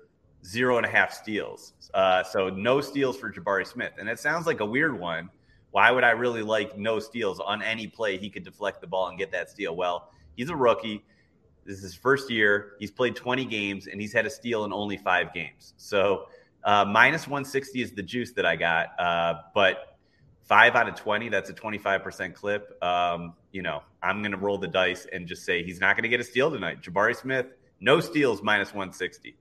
zero 0.45 0.77
and 0.77 0.87
a 0.87 0.89
half 0.89 1.13
steals. 1.13 1.75
Uh, 1.95 2.23
so 2.23 2.49
no 2.49 2.81
steals 2.81 3.17
for 3.17 3.33
Jabari 3.33 3.67
Smith, 3.67 3.93
and 3.99 4.09
it 4.09 4.19
sounds 4.19 4.47
like 4.47 4.61
a 4.61 4.67
weird 4.67 4.99
one. 4.99 5.31
Why 5.71 5.91
would 5.91 6.05
I 6.05 6.11
really 6.11 6.43
like 6.43 6.77
no 6.77 6.99
steals 6.99 7.41
on 7.41 7.63
any 7.63 7.87
play? 7.87 8.19
He 8.19 8.29
could 8.29 8.45
deflect 8.45 8.81
the 8.81 8.87
ball 8.87 9.09
and 9.09 9.19
get 9.19 9.33
that 9.33 9.49
steal. 9.49 9.75
Well, 9.75 10.11
he's 10.37 10.51
a 10.51 10.57
rookie. 10.57 11.03
This 11.65 11.79
is 11.79 11.83
his 11.83 11.95
first 11.95 12.31
year. 12.31 12.73
He's 12.79 12.91
played 12.91 13.17
20 13.17 13.45
games 13.47 13.87
and 13.87 14.01
he's 14.01 14.13
had 14.13 14.27
a 14.27 14.31
steal 14.31 14.65
in 14.65 14.73
only 14.73 14.99
five 14.99 15.33
games. 15.33 15.73
So 15.79 16.27
uh, 16.65 16.85
minus 16.85 17.27
160 17.27 17.81
is 17.81 17.93
the 17.93 18.03
juice 18.03 18.33
that 18.33 18.45
I 18.45 18.57
got. 18.57 19.01
Uh, 19.01 19.35
but 19.55 19.97
five 20.43 20.75
out 20.75 20.89
of 20.89 20.95
20, 20.97 21.31
that's 21.31 21.49
a 21.49 21.55
25% 21.55 22.35
clip. 22.35 22.83
Um, 22.83 23.35
you 23.52 23.63
know, 23.63 23.83
I'm 24.02 24.21
going 24.21 24.33
to 24.33 24.39
roll 24.39 24.59
the 24.59 24.69
dice 24.69 25.07
and 25.11 25.26
just 25.26 25.45
say 25.45 25.63
he's 25.63 25.81
not 25.81 25.97
going 25.97 26.02
to 26.02 26.09
get 26.09 26.21
a 26.21 26.25
steal 26.25 26.50
tonight. 26.50 26.83
Jabari 26.83 27.17
Smith, 27.17 27.47
no 27.81 28.00
steals, 28.00 28.43
minus 28.43 28.69
160. 28.69 29.37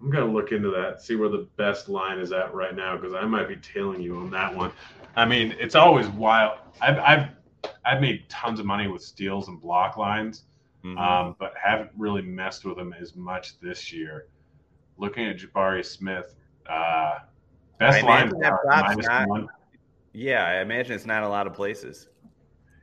I'm 0.00 0.10
going 0.10 0.26
to 0.26 0.32
look 0.32 0.52
into 0.52 0.70
that, 0.70 1.02
see 1.02 1.16
where 1.16 1.28
the 1.28 1.48
best 1.56 1.88
line 1.88 2.18
is 2.18 2.32
at 2.32 2.52
right 2.54 2.76
now, 2.76 2.96
because 2.96 3.14
I 3.14 3.24
might 3.24 3.48
be 3.48 3.56
tailing 3.56 4.02
you 4.02 4.16
on 4.18 4.30
that 4.30 4.54
one. 4.54 4.70
I 5.16 5.24
mean, 5.24 5.54
it's 5.58 5.74
always 5.74 6.08
wild. 6.08 6.58
I've, 6.80 6.98
I've, 6.98 7.28
I've 7.84 8.00
made 8.00 8.28
tons 8.28 8.60
of 8.60 8.66
money 8.66 8.88
with 8.88 9.02
steals 9.02 9.48
and 9.48 9.60
block 9.60 9.96
lines 9.96 10.44
mm-hmm. 10.86 10.98
um, 10.98 11.36
but 11.38 11.52
haven't 11.60 11.90
really 11.96 12.22
messed 12.22 12.64
with 12.64 12.76
them 12.76 12.94
as 12.98 13.16
much 13.16 13.58
this 13.60 13.92
year. 13.92 14.28
Looking 14.98 15.26
at 15.26 15.38
Jabari 15.38 15.84
Smith, 15.84 16.34
uh, 16.68 17.18
best 17.78 18.02
line 18.02 18.32
minus 18.64 19.06
not, 19.06 19.28
one. 19.28 19.48
Yeah, 20.12 20.44
I 20.44 20.62
imagine 20.62 20.94
it's 20.94 21.04
not 21.04 21.22
a 21.22 21.28
lot 21.28 21.46
of 21.46 21.52
places. 21.52 22.08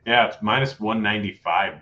Yeah, 0.06 0.28
it's 0.28 0.36
minus 0.40 0.78
one 0.78 1.02
ninety 1.02 1.32
five 1.32 1.74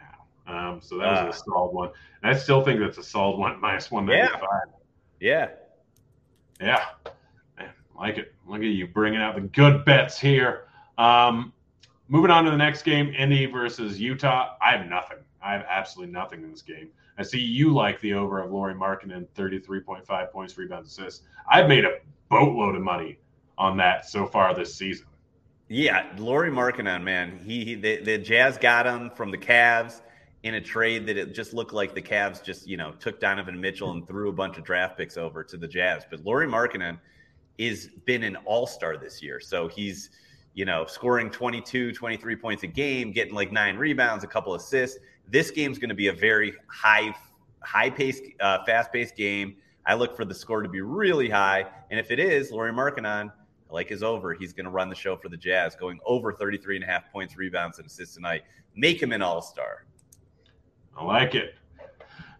now. 0.46 0.70
Um, 0.70 0.80
so 0.80 0.96
that 0.98 1.04
uh, 1.04 1.26
was 1.26 1.36
a 1.36 1.40
uh. 1.40 1.42
solid 1.44 1.72
one. 1.72 1.90
And 2.22 2.34
I 2.34 2.38
still 2.38 2.62
think 2.64 2.80
that's 2.80 2.98
a 2.98 3.02
solid 3.02 3.38
one, 3.38 3.60
minus 3.60 3.90
one 3.90 4.06
ninety 4.06 4.32
five. 4.32 4.40
Yeah. 4.42 4.72
Yeah. 5.22 5.50
Yeah. 6.60 6.84
Man, 7.56 7.70
like 7.96 8.18
it. 8.18 8.34
Look 8.44 8.58
at 8.58 8.64
you 8.64 8.88
bringing 8.88 9.20
out 9.20 9.36
the 9.36 9.42
good 9.42 9.84
bets 9.84 10.18
here. 10.18 10.64
Um, 10.98 11.52
moving 12.08 12.32
on 12.32 12.44
to 12.44 12.50
the 12.50 12.56
next 12.56 12.82
game, 12.82 13.14
Indy 13.16 13.46
versus 13.46 14.00
Utah. 14.00 14.56
I 14.60 14.76
have 14.76 14.88
nothing. 14.88 15.18
I 15.40 15.52
have 15.52 15.64
absolutely 15.68 16.12
nothing 16.12 16.42
in 16.42 16.50
this 16.50 16.62
game. 16.62 16.88
I 17.18 17.22
see 17.22 17.38
you 17.38 17.72
like 17.72 18.00
the 18.00 18.14
over 18.14 18.40
of 18.40 18.50
Lauri 18.50 18.74
Markkanen, 18.74 19.28
33.5 19.36 20.32
points, 20.32 20.58
rebounds, 20.58 20.88
assists. 20.88 21.22
I've 21.48 21.68
made 21.68 21.84
a 21.84 21.98
boatload 22.28 22.74
of 22.74 22.82
money 22.82 23.18
on 23.58 23.76
that 23.76 24.08
so 24.08 24.26
far 24.26 24.52
this 24.56 24.74
season. 24.74 25.06
Yeah, 25.68 26.04
Lauri 26.18 26.50
Markkanen, 26.50 27.04
man, 27.04 27.38
he, 27.44 27.64
he 27.64 27.74
the, 27.76 28.02
the 28.02 28.18
Jazz 28.18 28.58
got 28.58 28.86
him 28.86 29.10
from 29.10 29.30
the 29.30 29.38
Cavs 29.38 30.00
in 30.42 30.54
a 30.54 30.60
trade 30.60 31.06
that 31.06 31.16
it 31.16 31.34
just 31.34 31.54
looked 31.54 31.72
like 31.72 31.94
the 31.94 32.02
Cavs 32.02 32.42
just 32.42 32.66
you 32.66 32.76
know 32.76 32.92
took 32.92 33.20
Donovan 33.20 33.60
Mitchell 33.60 33.92
and 33.92 34.06
threw 34.06 34.28
a 34.28 34.32
bunch 34.32 34.58
of 34.58 34.64
draft 34.64 34.96
picks 34.96 35.16
over 35.16 35.44
to 35.44 35.56
the 35.56 35.68
Jazz. 35.68 36.04
But 36.08 36.24
Lauri 36.24 36.46
Markkanen 36.46 36.98
is 37.58 37.90
been 38.06 38.22
an 38.24 38.36
all 38.44 38.66
star 38.66 38.96
this 38.96 39.22
year, 39.22 39.40
so 39.40 39.68
he's 39.68 40.10
you 40.54 40.64
know 40.64 40.84
scoring 40.86 41.30
22, 41.30 41.92
23 41.92 42.36
points 42.36 42.62
a 42.62 42.66
game, 42.66 43.12
getting 43.12 43.34
like 43.34 43.52
nine 43.52 43.76
rebounds, 43.76 44.24
a 44.24 44.26
couple 44.26 44.54
assists 44.54 44.98
this 45.28 45.50
game's 45.50 45.78
going 45.78 45.88
to 45.88 45.94
be 45.94 46.08
a 46.08 46.12
very 46.12 46.54
high, 46.68 47.14
high 47.60 47.90
paced, 47.90 48.22
uh, 48.40 48.64
fast 48.64 48.92
paced 48.92 49.16
game. 49.16 49.56
I 49.86 49.94
look 49.94 50.16
for 50.16 50.24
the 50.24 50.34
score 50.34 50.62
to 50.62 50.68
be 50.68 50.80
really 50.80 51.28
high. 51.28 51.66
And 51.90 51.98
if 51.98 52.10
it 52.10 52.18
is, 52.18 52.50
Lauri 52.50 52.72
Markkanen, 52.72 53.32
like 53.70 53.90
is 53.90 54.02
over. 54.02 54.34
He's 54.34 54.52
going 54.52 54.66
to 54.66 54.70
run 54.70 54.88
the 54.88 54.94
show 54.94 55.16
for 55.16 55.28
the 55.28 55.36
Jazz, 55.36 55.74
going 55.74 55.98
over 56.04 56.32
33 56.32 56.76
and 56.76 56.84
a 56.84 56.86
half 56.86 57.10
points, 57.10 57.36
rebounds, 57.36 57.78
and 57.78 57.86
assists 57.86 58.14
tonight. 58.14 58.42
Make 58.76 59.02
him 59.02 59.12
an 59.12 59.22
all 59.22 59.40
star. 59.40 59.86
I 60.96 61.04
like 61.04 61.34
it. 61.34 61.54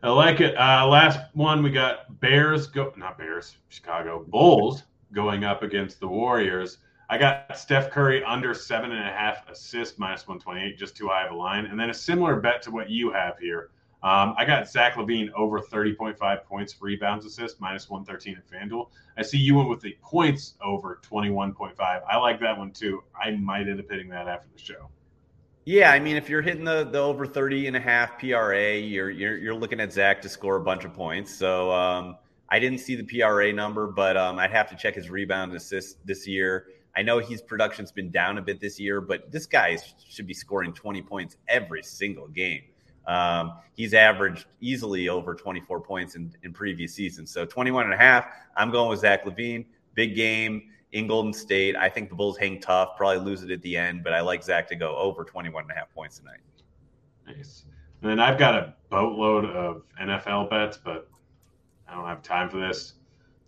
I 0.02 0.10
like 0.10 0.40
it. 0.40 0.56
Uh, 0.56 0.86
last 0.88 1.20
one, 1.34 1.62
we 1.62 1.70
got 1.70 2.20
Bears 2.20 2.66
go, 2.66 2.92
not 2.96 3.18
Bears, 3.18 3.56
Chicago 3.68 4.24
Bulls 4.28 4.82
going 5.12 5.44
up 5.44 5.62
against 5.62 6.00
the 6.00 6.08
Warriors. 6.08 6.78
I 7.08 7.18
got 7.18 7.58
Steph 7.58 7.90
Curry 7.90 8.24
under 8.24 8.54
seven 8.54 8.90
and 8.90 9.06
a 9.06 9.12
half 9.12 9.48
assists, 9.48 9.98
minus 9.98 10.26
128, 10.26 10.78
just 10.78 10.96
too 10.96 11.08
high 11.08 11.26
of 11.26 11.32
a 11.32 11.36
line. 11.36 11.66
And 11.66 11.78
then 11.78 11.90
a 11.90 11.94
similar 11.94 12.40
bet 12.40 12.62
to 12.62 12.70
what 12.70 12.90
you 12.90 13.12
have 13.12 13.38
here. 13.38 13.70
Um, 14.02 14.34
I 14.36 14.44
got 14.44 14.68
Zach 14.68 14.94
LaVine 14.94 15.30
over 15.36 15.60
30.5 15.60 16.44
points, 16.44 16.74
rebounds, 16.80 17.24
assists, 17.24 17.60
minus 17.60 17.88
113 17.88 18.36
at 18.36 18.50
FanDuel. 18.50 18.88
I 19.16 19.22
see 19.22 19.38
you 19.38 19.54
went 19.54 19.68
with 19.68 19.80
the 19.80 19.96
points 20.02 20.54
over 20.64 21.00
21.5. 21.08 21.76
I 21.78 22.16
like 22.16 22.40
that 22.40 22.58
one 22.58 22.72
too. 22.72 23.04
I 23.14 23.30
might 23.32 23.68
end 23.68 23.78
up 23.78 23.88
hitting 23.88 24.08
that 24.08 24.26
after 24.26 24.48
the 24.52 24.58
show. 24.58 24.88
Yeah, 25.64 25.92
I 25.92 26.00
mean, 26.00 26.16
if 26.16 26.28
you're 26.28 26.42
hitting 26.42 26.64
the, 26.64 26.82
the 26.84 26.98
over 26.98 27.24
30 27.24 27.68
and 27.68 27.76
a 27.76 27.80
half 27.80 28.18
PRA, 28.18 28.76
you're, 28.76 29.10
you're, 29.10 29.38
you're 29.38 29.54
looking 29.54 29.78
at 29.78 29.92
Zach 29.92 30.20
to 30.22 30.28
score 30.28 30.56
a 30.56 30.60
bunch 30.60 30.84
of 30.84 30.92
points. 30.92 31.32
So 31.32 31.70
um, 31.70 32.16
I 32.48 32.58
didn't 32.58 32.78
see 32.78 32.96
the 32.96 33.04
PRA 33.04 33.52
number, 33.52 33.86
but 33.86 34.16
um, 34.16 34.40
I'd 34.40 34.50
have 34.50 34.68
to 34.70 34.76
check 34.76 34.96
his 34.96 35.08
rebound 35.08 35.54
assist 35.54 36.04
this 36.04 36.26
year. 36.26 36.66
I 36.96 37.02
know 37.02 37.20
his 37.20 37.40
production's 37.40 37.92
been 37.92 38.10
down 38.10 38.38
a 38.38 38.42
bit 38.42 38.60
this 38.60 38.80
year, 38.80 39.00
but 39.00 39.30
this 39.30 39.46
guy 39.46 39.78
should 40.08 40.26
be 40.26 40.34
scoring 40.34 40.72
20 40.72 41.00
points 41.02 41.36
every 41.46 41.82
single 41.84 42.26
game. 42.26 42.62
Um, 43.06 43.54
he's 43.74 43.94
averaged 43.94 44.46
easily 44.60 45.08
over 45.08 45.34
24 45.34 45.80
points 45.80 46.16
in, 46.16 46.34
in 46.42 46.52
previous 46.52 46.92
seasons. 46.92 47.30
So 47.30 47.46
21 47.46 47.84
and 47.84 47.94
a 47.94 47.96
half, 47.96 48.26
I'm 48.56 48.72
going 48.72 48.90
with 48.90 49.00
Zach 49.00 49.24
LaVine. 49.24 49.64
Big 49.94 50.16
game 50.16 50.70
in 50.92 51.06
Golden 51.06 51.32
State. 51.32 51.76
I 51.76 51.88
think 51.88 52.08
the 52.08 52.14
Bulls 52.14 52.38
hang 52.38 52.60
tough, 52.60 52.96
probably 52.96 53.24
lose 53.24 53.42
it 53.42 53.50
at 53.50 53.62
the 53.62 53.76
end, 53.76 54.04
but 54.04 54.12
I 54.12 54.20
like 54.20 54.42
Zach 54.42 54.68
to 54.68 54.76
go 54.76 54.96
over 54.96 55.24
21 55.24 55.64
and 55.64 55.72
a 55.72 55.74
half 55.74 55.92
points 55.92 56.18
tonight. 56.18 56.40
Nice. 57.26 57.64
And 58.02 58.10
then 58.10 58.20
I've 58.20 58.38
got 58.38 58.54
a 58.54 58.74
boatload 58.90 59.46
of 59.46 59.82
NFL 60.00 60.50
bets, 60.50 60.76
but 60.76 61.08
I 61.88 61.94
don't 61.94 62.06
have 62.06 62.22
time 62.22 62.48
for 62.48 62.58
this. 62.58 62.94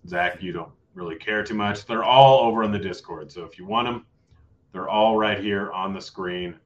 Zack, 0.06 0.42
you 0.42 0.52
don't 0.52 0.70
really 0.94 1.16
care 1.16 1.42
too 1.42 1.54
much. 1.54 1.86
They're 1.86 2.04
all 2.04 2.40
over 2.46 2.62
in 2.62 2.72
the 2.72 2.78
Discord. 2.78 3.30
So 3.32 3.44
if 3.44 3.58
you 3.58 3.66
want 3.66 3.88
them, 3.88 4.06
they're 4.72 4.88
all 4.88 5.16
right 5.16 5.38
here 5.38 5.70
on 5.72 5.92
the 5.92 6.00
screen. 6.00 6.56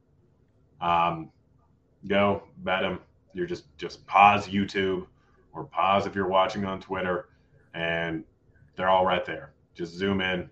Um, 0.80 1.30
go 2.06 2.42
bet 2.58 2.82
him. 2.82 3.00
You're 3.34 3.46
just 3.46 3.64
just 3.76 4.06
pause 4.06 4.48
YouTube 4.48 5.06
or 5.52 5.64
pause 5.64 6.06
if 6.06 6.14
you're 6.14 6.28
watching 6.28 6.64
on 6.64 6.80
Twitter, 6.80 7.28
and 7.74 8.24
they're 8.76 8.88
all 8.88 9.04
right 9.04 9.24
there. 9.24 9.52
Just 9.74 9.94
zoom 9.94 10.20
in. 10.20 10.48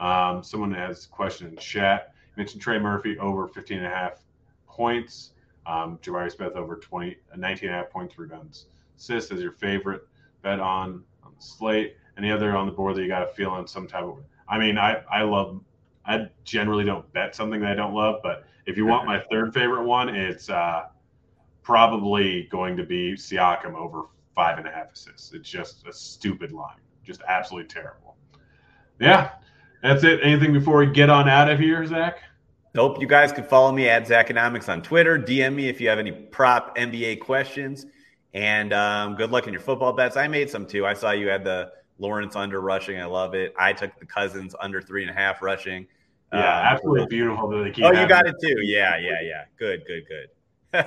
Um, 0.00 0.42
someone 0.42 0.72
has 0.72 1.06
a 1.06 1.08
question 1.08 1.48
in 1.48 1.56
chat. 1.56 2.12
Mentioned 2.36 2.62
Trey 2.62 2.78
Murphy 2.78 3.18
over 3.18 3.48
15 3.48 3.78
and 3.78 3.86
a 3.86 3.90
half 3.90 4.22
points. 4.68 5.32
Um, 5.66 5.98
Jabari 6.02 6.30
Smith 6.30 6.52
over 6.54 6.76
20, 6.76 7.16
19 7.36 7.68
and 7.68 7.74
a 7.76 7.82
half 7.82 7.90
points, 7.90 8.18
rebounds, 8.18 8.66
assists 8.96 9.32
as 9.32 9.40
your 9.40 9.52
favorite 9.52 10.06
bet 10.42 10.60
on 10.60 11.02
on 11.24 11.32
the 11.36 11.42
slate. 11.44 11.96
Any 12.16 12.30
other 12.30 12.56
on 12.56 12.66
the 12.66 12.72
board 12.72 12.96
that 12.96 13.02
you 13.02 13.08
got 13.08 13.22
a 13.22 13.32
feel 13.32 13.50
on 13.50 13.66
some 13.66 13.86
type 13.86 14.04
of? 14.04 14.18
I 14.48 14.58
mean, 14.58 14.78
I 14.78 15.02
I 15.10 15.22
love. 15.22 15.60
I 16.04 16.28
generally 16.44 16.84
don't 16.84 17.10
bet 17.12 17.34
something 17.34 17.60
that 17.62 17.72
I 17.72 17.74
don't 17.74 17.92
love, 17.92 18.20
but 18.22 18.44
if 18.66 18.76
you 18.76 18.86
want 18.86 19.06
my 19.06 19.18
third 19.30 19.52
favorite 19.52 19.84
one, 19.84 20.08
it's 20.08 20.48
uh, 20.48 20.84
probably 21.62 22.44
going 22.44 22.76
to 22.76 22.84
be 22.84 23.14
Siakam 23.14 23.74
over 23.74 24.02
five 24.36 24.58
and 24.58 24.68
a 24.68 24.70
half 24.70 24.92
assists. 24.92 25.32
It's 25.32 25.48
just 25.48 25.84
a 25.86 25.92
stupid 25.92 26.52
line, 26.52 26.78
just 27.02 27.22
absolutely 27.26 27.68
terrible. 27.68 28.16
Yeah, 29.00 29.32
that's 29.82 30.04
it. 30.04 30.20
Anything 30.22 30.52
before 30.52 30.78
we 30.78 30.86
get 30.86 31.10
on 31.10 31.28
out 31.28 31.50
of 31.50 31.58
here, 31.58 31.84
Zack? 31.86 32.18
Nope. 32.74 33.00
You 33.00 33.06
guys 33.06 33.32
can 33.32 33.44
follow 33.44 33.72
me 33.72 33.88
at 33.88 34.06
Zackonomics 34.06 34.68
on 34.68 34.82
Twitter. 34.82 35.18
DM 35.18 35.54
me 35.54 35.68
if 35.68 35.80
you 35.80 35.88
have 35.88 35.98
any 35.98 36.12
prop 36.12 36.76
NBA 36.76 37.20
questions. 37.20 37.86
And 38.34 38.74
um, 38.74 39.16
good 39.16 39.30
luck 39.30 39.46
in 39.46 39.52
your 39.54 39.62
football 39.62 39.94
bets. 39.94 40.16
I 40.16 40.28
made 40.28 40.50
some 40.50 40.66
too. 40.66 40.84
I 40.84 40.92
saw 40.92 41.12
you 41.12 41.28
had 41.28 41.42
the 41.42 41.72
Lawrence 41.98 42.36
under 42.36 42.60
rushing. 42.60 43.00
I 43.00 43.06
love 43.06 43.34
it. 43.34 43.54
I 43.58 43.72
took 43.72 43.98
the 43.98 44.04
Cousins 44.04 44.54
under 44.60 44.82
three 44.82 45.02
and 45.02 45.10
a 45.10 45.14
half 45.14 45.40
rushing. 45.40 45.86
Yeah, 46.32 46.40
um, 46.40 46.66
absolutely 46.66 47.06
beautiful 47.06 47.48
that 47.48 47.64
they 47.64 47.70
keep. 47.70 47.84
Oh, 47.84 47.92
you 47.92 48.06
got 48.06 48.26
it 48.26 48.34
too. 48.42 48.60
Yeah, 48.62 48.98
yeah, 48.98 49.22
yeah. 49.22 49.44
Good, 49.58 49.84
good, 49.86 50.04
good. 50.06 50.86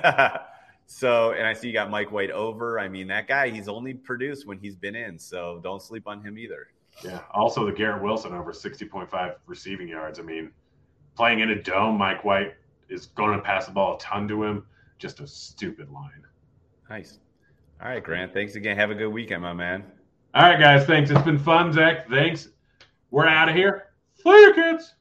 so, 0.86 1.32
and 1.32 1.46
I 1.46 1.54
see 1.54 1.66
you 1.66 1.72
got 1.72 1.90
Mike 1.90 2.12
White 2.12 2.30
over. 2.30 2.78
I 2.78 2.88
mean, 2.88 3.08
that 3.08 3.26
guy, 3.26 3.48
he's 3.48 3.68
only 3.68 3.94
produced 3.94 4.46
when 4.46 4.58
he's 4.58 4.76
been 4.76 4.94
in. 4.94 5.18
So 5.18 5.60
don't 5.64 5.82
sleep 5.82 6.06
on 6.06 6.22
him 6.22 6.38
either. 6.38 6.68
Yeah. 7.02 7.20
Also, 7.32 7.64
the 7.64 7.72
Garrett 7.72 8.02
Wilson 8.02 8.32
over 8.34 8.52
60.5 8.52 9.34
receiving 9.46 9.88
yards. 9.88 10.18
I 10.18 10.22
mean, 10.22 10.50
playing 11.16 11.40
in 11.40 11.50
a 11.50 11.62
dome, 11.62 11.96
Mike 11.98 12.24
White 12.24 12.54
is 12.88 13.06
going 13.06 13.36
to 13.36 13.42
pass 13.42 13.66
the 13.66 13.72
ball 13.72 13.96
a 13.96 13.98
ton 13.98 14.28
to 14.28 14.42
him. 14.44 14.64
Just 14.98 15.20
a 15.20 15.26
stupid 15.26 15.90
line. 15.90 16.22
Nice. 16.88 17.18
All 17.82 17.88
right, 17.88 18.02
Grant. 18.02 18.34
Thanks 18.34 18.56
again. 18.56 18.76
Have 18.76 18.90
a 18.90 18.94
good 18.94 19.08
weekend, 19.08 19.42
my 19.42 19.52
man. 19.52 19.84
All 20.34 20.42
right, 20.42 20.60
guys. 20.60 20.86
Thanks. 20.86 21.10
It's 21.10 21.22
been 21.22 21.38
fun, 21.38 21.72
Zack. 21.72 22.08
Thanks. 22.08 22.48
We're 23.10 23.26
out 23.26 23.48
of 23.48 23.54
here. 23.54 23.86
See 24.22 24.28
you, 24.28 24.52
kids. 24.54 24.94